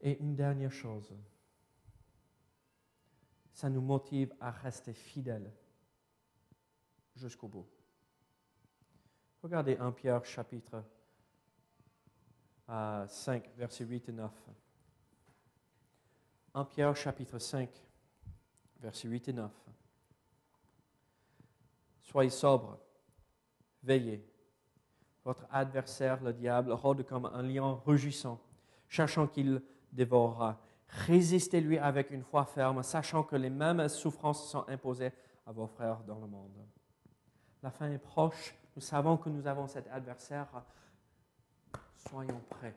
Et 0.00 0.16
une 0.20 0.36
dernière 0.36 0.70
chose, 0.70 1.12
ça 3.52 3.68
nous 3.68 3.80
motive 3.80 4.32
à 4.38 4.52
rester 4.52 4.92
fidèles 4.92 5.52
jusqu'au 7.16 7.48
bout. 7.48 7.66
Regardez 9.42 9.76
1 9.76 9.90
Pierre 9.90 10.24
chapitre 10.24 10.84
5, 12.68 13.50
versets 13.56 13.84
8 13.84 14.10
et 14.10 14.12
9. 14.12 14.32
1 16.54 16.64
Pierre 16.66 16.94
chapitre 16.94 17.40
5, 17.40 17.68
versets 18.78 19.08
8 19.08 19.26
et 19.30 19.32
9. 19.32 19.70
Soyez 22.10 22.30
sobres, 22.30 22.76
veillez. 23.84 24.26
Votre 25.22 25.46
adversaire, 25.48 26.20
le 26.20 26.32
diable, 26.32 26.72
rôde 26.72 27.06
comme 27.06 27.26
un 27.26 27.42
lion 27.42 27.80
rugissant, 27.86 28.40
cherchant 28.88 29.28
qu'il 29.28 29.62
dévorera. 29.92 30.60
Résistez-lui 30.88 31.78
avec 31.78 32.10
une 32.10 32.24
foi 32.24 32.44
ferme, 32.44 32.82
sachant 32.82 33.22
que 33.22 33.36
les 33.36 33.48
mêmes 33.48 33.88
souffrances 33.88 34.50
sont 34.50 34.68
imposées 34.68 35.12
à 35.46 35.52
vos 35.52 35.68
frères 35.68 36.02
dans 36.02 36.18
le 36.18 36.26
monde. 36.26 36.66
La 37.62 37.70
fin 37.70 37.88
est 37.92 37.98
proche. 37.98 38.56
Nous 38.74 38.82
savons 38.82 39.16
que 39.16 39.28
nous 39.28 39.46
avons 39.46 39.68
cet 39.68 39.86
adversaire. 39.86 40.48
Soyons 41.94 42.40
prêts. 42.48 42.74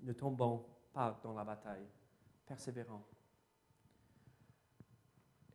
Ne 0.00 0.14
tombons 0.14 0.64
pas 0.94 1.20
dans 1.22 1.34
la 1.34 1.44
bataille. 1.44 1.86
Persévérons. 2.46 3.02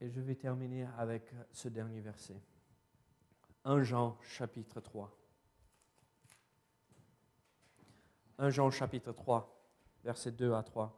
Et 0.05 0.09
je 0.11 0.21
vais 0.21 0.35
terminer 0.35 0.85
avec 0.99 1.33
ce 1.51 1.67
dernier 1.67 1.99
verset. 1.99 2.39
1 3.63 3.81
Jean 3.81 4.15
chapitre 4.21 4.79
3. 4.79 5.11
1 8.37 8.49
Jean 8.51 8.69
chapitre 8.69 9.13
3, 9.13 9.67
versets 10.03 10.31
2 10.31 10.53
à 10.53 10.61
3. 10.61 10.95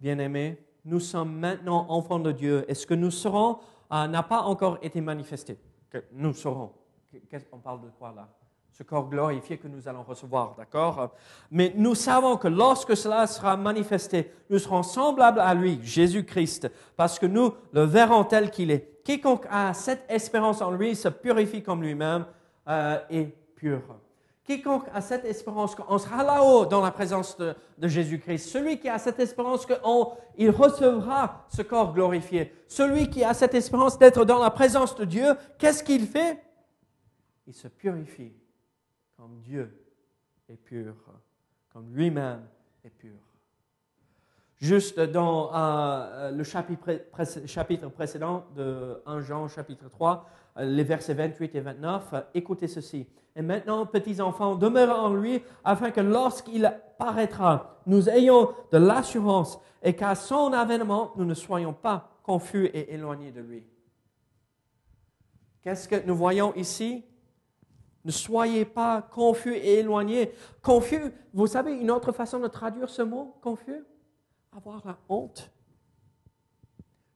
Bien-aimés, 0.00 0.58
nous 0.84 0.98
sommes 0.98 1.38
maintenant 1.38 1.88
enfants 1.88 2.18
de 2.18 2.32
Dieu 2.32 2.64
et 2.68 2.74
ce 2.74 2.84
que 2.84 2.94
nous 2.94 3.12
serons 3.12 3.60
euh, 3.92 4.08
n'a 4.08 4.24
pas 4.24 4.42
encore 4.42 4.78
été 4.82 5.00
manifesté? 5.00 5.56
Nous 6.10 6.32
serons. 6.32 6.74
On 7.52 7.60
parle 7.60 7.82
de 7.82 7.90
quoi 7.90 8.12
là? 8.12 8.28
Ce 8.76 8.82
corps 8.82 9.08
glorifié 9.08 9.56
que 9.56 9.68
nous 9.68 9.88
allons 9.88 10.02
recevoir, 10.02 10.54
d'accord? 10.54 11.14
Mais 11.50 11.72
nous 11.76 11.94
savons 11.94 12.36
que 12.36 12.46
lorsque 12.46 12.94
cela 12.94 13.26
sera 13.26 13.56
manifesté, 13.56 14.30
nous 14.50 14.58
serons 14.58 14.82
semblables 14.82 15.40
à 15.40 15.54
lui, 15.54 15.80
Jésus-Christ, 15.82 16.70
parce 16.94 17.18
que 17.18 17.24
nous 17.24 17.54
le 17.72 17.84
verrons 17.84 18.24
tel 18.24 18.50
qu'il 18.50 18.70
est. 18.70 19.00
Quiconque 19.02 19.46
a 19.50 19.72
cette 19.72 20.04
espérance 20.10 20.60
en 20.60 20.72
lui 20.72 20.94
se 20.94 21.08
purifie 21.08 21.62
comme 21.62 21.82
lui-même 21.82 22.26
euh, 22.68 22.98
et 23.08 23.34
pur. 23.54 23.80
Quiconque 24.44 24.88
a 24.92 25.00
cette 25.00 25.24
espérance 25.24 25.74
qu'on 25.74 25.96
sera 25.96 26.22
là-haut 26.22 26.66
dans 26.66 26.82
la 26.82 26.90
présence 26.90 27.38
de, 27.38 27.54
Jésus-Christ, 27.80 28.46
celui 28.46 28.78
qui 28.78 28.90
a 28.90 28.98
cette 28.98 29.20
espérance 29.20 29.64
qu'il 29.64 30.50
recevra 30.50 31.46
ce 31.48 31.62
corps 31.62 31.94
glorifié, 31.94 32.52
celui 32.68 33.08
qui 33.08 33.24
a 33.24 33.32
cette 33.32 33.54
espérance 33.54 33.98
d'être 33.98 34.26
dans 34.26 34.42
la 34.42 34.50
présence 34.50 34.94
de 34.96 35.06
Dieu, 35.06 35.34
qu'est-ce 35.56 35.82
qu'il 35.82 36.06
fait? 36.06 36.42
Il 37.46 37.54
se 37.54 37.68
purifie 37.68 38.34
comme 39.26 39.40
Dieu 39.40 39.68
est 40.48 40.56
pur, 40.56 40.94
comme 41.72 41.92
lui-même 41.92 42.46
est 42.84 42.90
pur. 42.90 43.18
Juste 44.56 45.00
dans 45.00 45.50
euh, 45.52 46.30
le 46.30 46.44
chapitre, 46.44 47.88
précédent 47.88 48.44
de 48.54 49.02
1 49.04 49.20
Jean 49.22 49.48
chapitre 49.48 49.88
3, 49.88 50.30
euh, 50.58 50.64
les 50.64 50.84
versets 50.84 51.14
28 51.14 51.56
et 51.56 51.60
29, 51.60 52.14
écoutez 52.34 52.68
ceci. 52.68 53.08
Et 53.34 53.42
maintenant, 53.42 53.84
petits 53.84 54.20
enfants, 54.20 54.54
demeurez 54.54 54.92
en 54.92 55.12
lui, 55.12 55.42
afin 55.64 55.90
que 55.90 56.00
lorsqu'il 56.00 56.72
paraîtra, 56.96 57.80
nous 57.84 58.08
ayons 58.08 58.54
de 58.70 58.78
l'assurance 58.78 59.58
et 59.82 59.96
qu'à 59.96 60.14
son 60.14 60.52
avènement, 60.52 61.14
nous 61.16 61.24
ne 61.24 61.34
soyons 61.34 61.72
pas 61.72 62.12
confus 62.22 62.66
et 62.66 62.94
éloignés 62.94 63.32
de 63.32 63.40
lui. 63.40 63.64
Qu'est-ce 65.62 65.88
que 65.88 66.06
nous 66.06 66.14
voyons 66.14 66.54
ici? 66.54 67.04
Ne 68.06 68.12
soyez 68.12 68.64
pas 68.64 69.02
confus 69.02 69.56
et 69.56 69.80
éloignés. 69.80 70.32
Confus, 70.62 71.12
vous 71.34 71.48
savez 71.48 71.72
une 71.72 71.90
autre 71.90 72.12
façon 72.12 72.38
de 72.38 72.46
traduire 72.46 72.88
ce 72.88 73.02
mot, 73.02 73.34
confus? 73.42 73.84
Avoir 74.56 74.80
la 74.86 74.96
honte. 75.08 75.50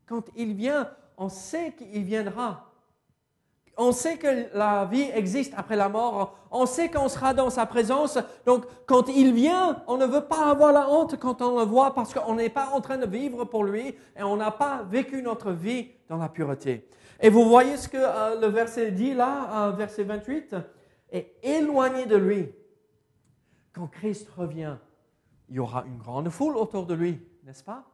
Quand 0.04 0.24
il 0.34 0.52
vient, 0.52 0.90
on 1.16 1.28
sait 1.28 1.76
qu'il 1.78 2.02
viendra. 2.02 2.72
On 3.76 3.92
sait 3.92 4.18
que 4.18 4.48
la 4.52 4.84
vie 4.84 5.08
existe 5.14 5.54
après 5.56 5.76
la 5.76 5.88
mort. 5.88 6.36
On 6.50 6.66
sait 6.66 6.90
qu'on 6.90 7.08
sera 7.08 7.34
dans 7.34 7.50
sa 7.50 7.66
présence. 7.66 8.18
Donc, 8.44 8.64
quand 8.86 9.08
il 9.08 9.32
vient, 9.32 9.84
on 9.86 9.96
ne 9.96 10.06
veut 10.06 10.24
pas 10.24 10.50
avoir 10.50 10.72
la 10.72 10.90
honte 10.90 11.20
quand 11.20 11.40
on 11.40 11.56
le 11.56 11.64
voit 11.64 11.94
parce 11.94 12.12
qu'on 12.12 12.34
n'est 12.34 12.50
pas 12.50 12.70
en 12.72 12.80
train 12.80 12.98
de 12.98 13.06
vivre 13.06 13.44
pour 13.44 13.62
lui 13.62 13.94
et 14.16 14.24
on 14.24 14.36
n'a 14.36 14.50
pas 14.50 14.82
vécu 14.90 15.22
notre 15.22 15.52
vie 15.52 15.92
dans 16.08 16.16
la 16.16 16.28
pureté. 16.28 16.88
Et 17.20 17.30
vous 17.30 17.48
voyez 17.48 17.76
ce 17.76 17.88
que 17.88 17.96
euh, 17.96 18.40
le 18.40 18.48
verset 18.48 18.90
dit 18.90 19.14
là, 19.14 19.68
euh, 19.68 19.70
verset 19.70 20.02
28 20.02 20.56
est 21.12 21.34
éloigné 21.42 22.06
de 22.06 22.16
lui. 22.16 22.52
Quand 23.72 23.86
Christ 23.86 24.28
revient, 24.30 24.76
il 25.48 25.56
y 25.56 25.58
aura 25.58 25.84
une 25.86 25.98
grande 25.98 26.28
foule 26.28 26.56
autour 26.56 26.86
de 26.86 26.94
lui, 26.94 27.20
n'est-ce 27.44 27.64
pas? 27.64 27.84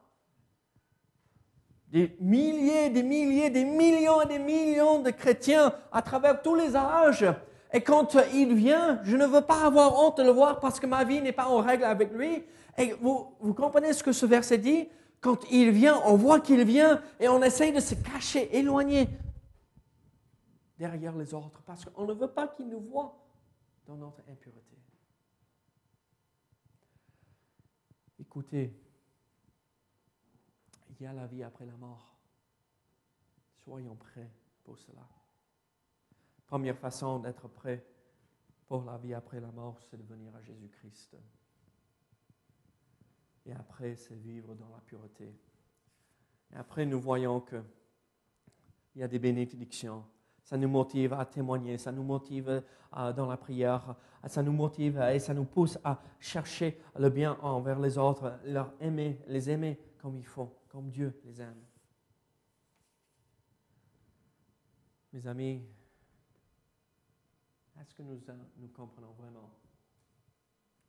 Des 1.88 2.16
milliers, 2.20 2.90
des 2.90 3.02
milliers, 3.02 3.50
des 3.50 3.64
millions 3.64 4.20
et 4.22 4.26
des 4.26 4.38
millions 4.38 5.00
de 5.00 5.10
chrétiens 5.10 5.72
à 5.92 6.02
travers 6.02 6.42
tous 6.42 6.54
les 6.54 6.74
âges. 6.74 7.26
Et 7.72 7.80
quand 7.80 8.16
il 8.34 8.54
vient, 8.54 9.00
je 9.04 9.16
ne 9.16 9.26
veux 9.26 9.42
pas 9.42 9.64
avoir 9.64 9.98
honte 9.98 10.18
de 10.18 10.22
le 10.22 10.30
voir 10.30 10.60
parce 10.60 10.80
que 10.80 10.86
ma 10.86 11.04
vie 11.04 11.20
n'est 11.20 11.32
pas 11.32 11.46
en 11.46 11.58
règle 11.58 11.84
avec 11.84 12.12
lui. 12.12 12.44
Et 12.76 12.94
vous, 13.00 13.28
vous 13.40 13.54
comprenez 13.54 13.92
ce 13.92 14.02
que 14.02 14.12
ce 14.12 14.26
verset 14.26 14.58
dit? 14.58 14.88
Quand 15.20 15.38
il 15.50 15.70
vient, 15.70 16.00
on 16.04 16.16
voit 16.16 16.40
qu'il 16.40 16.64
vient 16.64 17.00
et 17.18 17.28
on 17.28 17.42
essaye 17.42 17.72
de 17.72 17.80
se 17.80 17.94
cacher, 17.94 18.48
éloigner 18.56 19.08
derrière 20.78 21.16
les 21.16 21.32
autres 21.34 21.62
parce 21.62 21.84
qu'on 21.84 22.06
ne 22.06 22.12
veut 22.12 22.30
pas 22.30 22.48
qu'il 22.48 22.68
nous 22.68 22.80
voit 22.80 23.16
dans 23.86 23.96
notre 23.96 24.20
impureté. 24.28 24.76
Écoutez, 28.18 28.72
il 30.90 31.02
y 31.02 31.06
a 31.06 31.12
la 31.12 31.26
vie 31.26 31.42
après 31.42 31.66
la 31.66 31.76
mort. 31.76 32.16
Soyons 33.64 33.96
prêts 33.96 34.30
pour 34.64 34.78
cela. 34.78 35.06
Première 36.46 36.78
façon 36.78 37.18
d'être 37.18 37.48
prêt 37.48 37.84
pour 38.66 38.84
la 38.84 38.96
vie 38.98 39.14
après 39.14 39.40
la 39.40 39.50
mort, 39.50 39.80
c'est 39.82 39.96
de 39.96 40.02
venir 40.02 40.34
à 40.34 40.42
Jésus-Christ. 40.42 41.16
Et 43.46 43.52
après, 43.52 43.94
c'est 43.96 44.16
vivre 44.16 44.54
dans 44.54 44.68
la 44.68 44.80
pureté. 44.80 45.34
Et 46.52 46.56
après, 46.56 46.84
nous 46.84 47.00
voyons 47.00 47.40
qu'il 47.40 47.62
y 48.96 49.02
a 49.02 49.08
des 49.08 49.18
bénédictions. 49.18 50.04
Ça 50.46 50.56
nous 50.56 50.68
motive 50.68 51.12
à 51.12 51.24
témoigner, 51.26 51.76
ça 51.76 51.90
nous 51.90 52.04
motive 52.04 52.62
dans 52.92 53.26
la 53.26 53.36
prière, 53.36 53.96
ça 54.28 54.44
nous 54.44 54.52
motive 54.52 54.96
et 55.12 55.18
ça 55.18 55.34
nous 55.34 55.44
pousse 55.44 55.76
à 55.82 56.00
chercher 56.20 56.80
le 56.96 57.10
bien 57.10 57.36
envers 57.42 57.80
les 57.80 57.98
autres, 57.98 58.38
leur 58.44 58.72
aimer, 58.78 59.20
les 59.26 59.50
aimer 59.50 59.76
comme 59.98 60.16
il 60.16 60.24
faut 60.24 60.56
comme 60.68 60.88
Dieu 60.88 61.20
les 61.24 61.42
aime. 61.42 61.64
Mes 65.12 65.26
amis, 65.26 65.64
est-ce 67.80 67.92
que 67.92 68.02
nous, 68.02 68.20
nous 68.58 68.68
comprenons 68.68 69.14
vraiment 69.14 69.50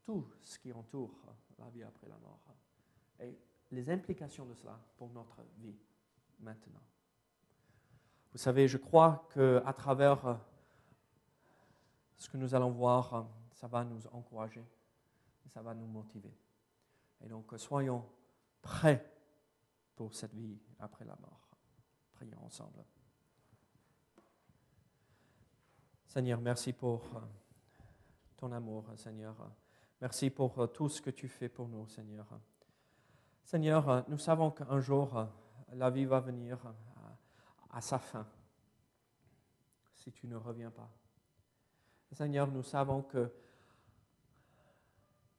tout 0.06 0.30
ce 0.44 0.60
qui 0.60 0.72
entoure 0.72 1.20
la 1.58 1.68
vie 1.72 1.82
après 1.82 2.08
la 2.08 2.18
mort 2.20 2.44
et 3.20 3.36
les 3.72 3.90
implications 3.90 4.46
de 4.46 4.54
cela 4.54 4.80
pour 4.98 5.10
notre 5.10 5.42
vie 5.58 5.80
maintenant? 6.40 6.84
Vous 8.38 8.44
savez, 8.44 8.68
je 8.68 8.78
crois 8.78 9.28
qu'à 9.34 9.74
travers 9.74 10.38
ce 12.18 12.30
que 12.30 12.38
nous 12.38 12.54
allons 12.54 12.70
voir, 12.70 13.26
ça 13.50 13.66
va 13.66 13.84
nous 13.84 14.06
encourager 14.12 14.64
et 15.44 15.50
ça 15.50 15.64
va 15.64 15.74
nous 15.74 15.88
motiver. 15.88 16.38
Et 17.26 17.28
donc, 17.28 17.52
soyons 17.58 18.06
prêts 18.62 19.12
pour 19.96 20.14
cette 20.14 20.36
vie 20.36 20.56
après 20.78 21.04
la 21.04 21.16
mort. 21.16 21.50
Prions 22.14 22.38
ensemble. 22.46 22.86
Seigneur, 26.06 26.40
merci 26.40 26.74
pour 26.74 27.06
euh, 27.16 27.20
ton 28.38 28.52
amour, 28.52 28.86
Seigneur. 28.98 29.36
Merci 30.00 30.30
pour 30.30 30.60
euh, 30.60 30.68
tout 30.68 30.90
ce 30.90 31.02
que 31.02 31.10
tu 31.10 31.28
fais 31.28 31.50
pour 31.50 31.68
nous, 31.68 31.88
Seigneur. 31.88 32.28
Seigneur, 33.44 33.90
euh, 33.90 34.02
nous 34.08 34.20
savons 34.20 34.52
qu'un 34.52 34.80
jour, 34.80 35.26
la 35.74 35.90
vie 35.90 36.06
va 36.06 36.20
venir 36.20 36.60
à 37.72 37.82
sa 37.82 38.00
fin 38.00 38.28
si 39.94 40.12
tu 40.12 40.28
ne 40.28 40.36
reviens 40.36 40.72
pas. 40.72 40.90
Seigneur, 42.12 42.48
nous 42.48 42.64
savons 42.64 43.02
que 43.02 43.32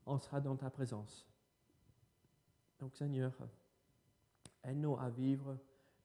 on 0.05 0.19
sera 0.19 0.41
dans 0.41 0.57
ta 0.57 0.71
présence. 0.71 1.27
Donc, 2.79 2.95
Seigneur, 2.95 3.33
Aide-nous 4.65 4.97
à 4.99 5.09
vivre 5.09 5.57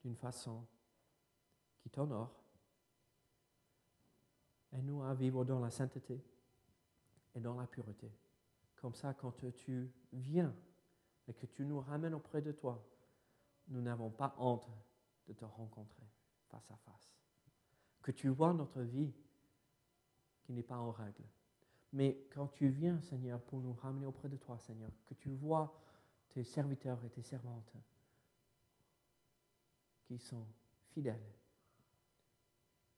d'une 0.01 0.15
façon 0.15 0.65
qui 1.79 1.89
t'honore. 1.89 2.31
Aide-nous 4.71 5.03
à 5.03 5.13
vivre 5.13 5.43
dans 5.43 5.59
la 5.59 5.69
sainteté 5.69 6.23
et 7.35 7.39
dans 7.39 7.55
la 7.55 7.67
pureté. 7.67 8.11
Comme 8.77 8.95
ça, 8.95 9.13
quand 9.13 9.33
tu 9.53 9.91
viens 10.11 10.55
et 11.27 11.33
que 11.33 11.45
tu 11.45 11.65
nous 11.65 11.79
ramènes 11.79 12.13
auprès 12.13 12.41
de 12.41 12.51
toi, 12.51 12.83
nous 13.67 13.81
n'avons 13.81 14.09
pas 14.09 14.35
honte 14.37 14.69
de 15.27 15.33
te 15.33 15.45
rencontrer 15.45 16.07
face 16.49 16.69
à 16.71 16.77
face. 16.77 17.13
que 18.01 18.11
tu 18.11 18.27
vois 18.27 18.53
notre 18.53 18.81
vie 18.81 19.13
qui 20.43 20.51
n'est 20.51 20.63
pas 20.63 20.77
en 20.77 20.91
règle. 20.91 21.23
Mais 21.93 22.27
quand 22.31 22.47
tu 22.47 22.67
viens, 22.67 22.99
Seigneur, 22.99 23.41
pour 23.41 23.61
nous 23.61 23.73
ramener 23.73 24.05
auprès 24.05 24.27
de 24.27 24.35
toi, 24.35 24.57
Seigneur, 24.57 24.91
que 25.05 25.13
tu 25.13 25.29
vois 25.29 25.79
tes 26.29 26.43
serviteurs 26.43 27.03
et 27.05 27.09
tes 27.09 27.21
servantes 27.21 27.71
qui 30.03 30.17
sont 30.17 30.45
fidèles, 30.89 31.33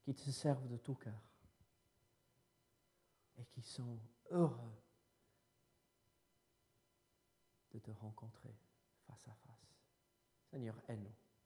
qui 0.01 0.15
te 0.15 0.29
servent 0.31 0.67
de 0.67 0.77
tout 0.77 0.95
cœur 0.95 1.21
et 3.37 3.45
qui 3.45 3.61
sont 3.61 3.99
heureux 4.31 4.81
de 7.71 7.79
te 7.79 7.91
rencontrer 7.91 8.55
face 9.05 9.27
à 9.27 9.33
face. 9.33 9.75
Seigneur, 10.49 10.75
aide-nous. 10.87 11.24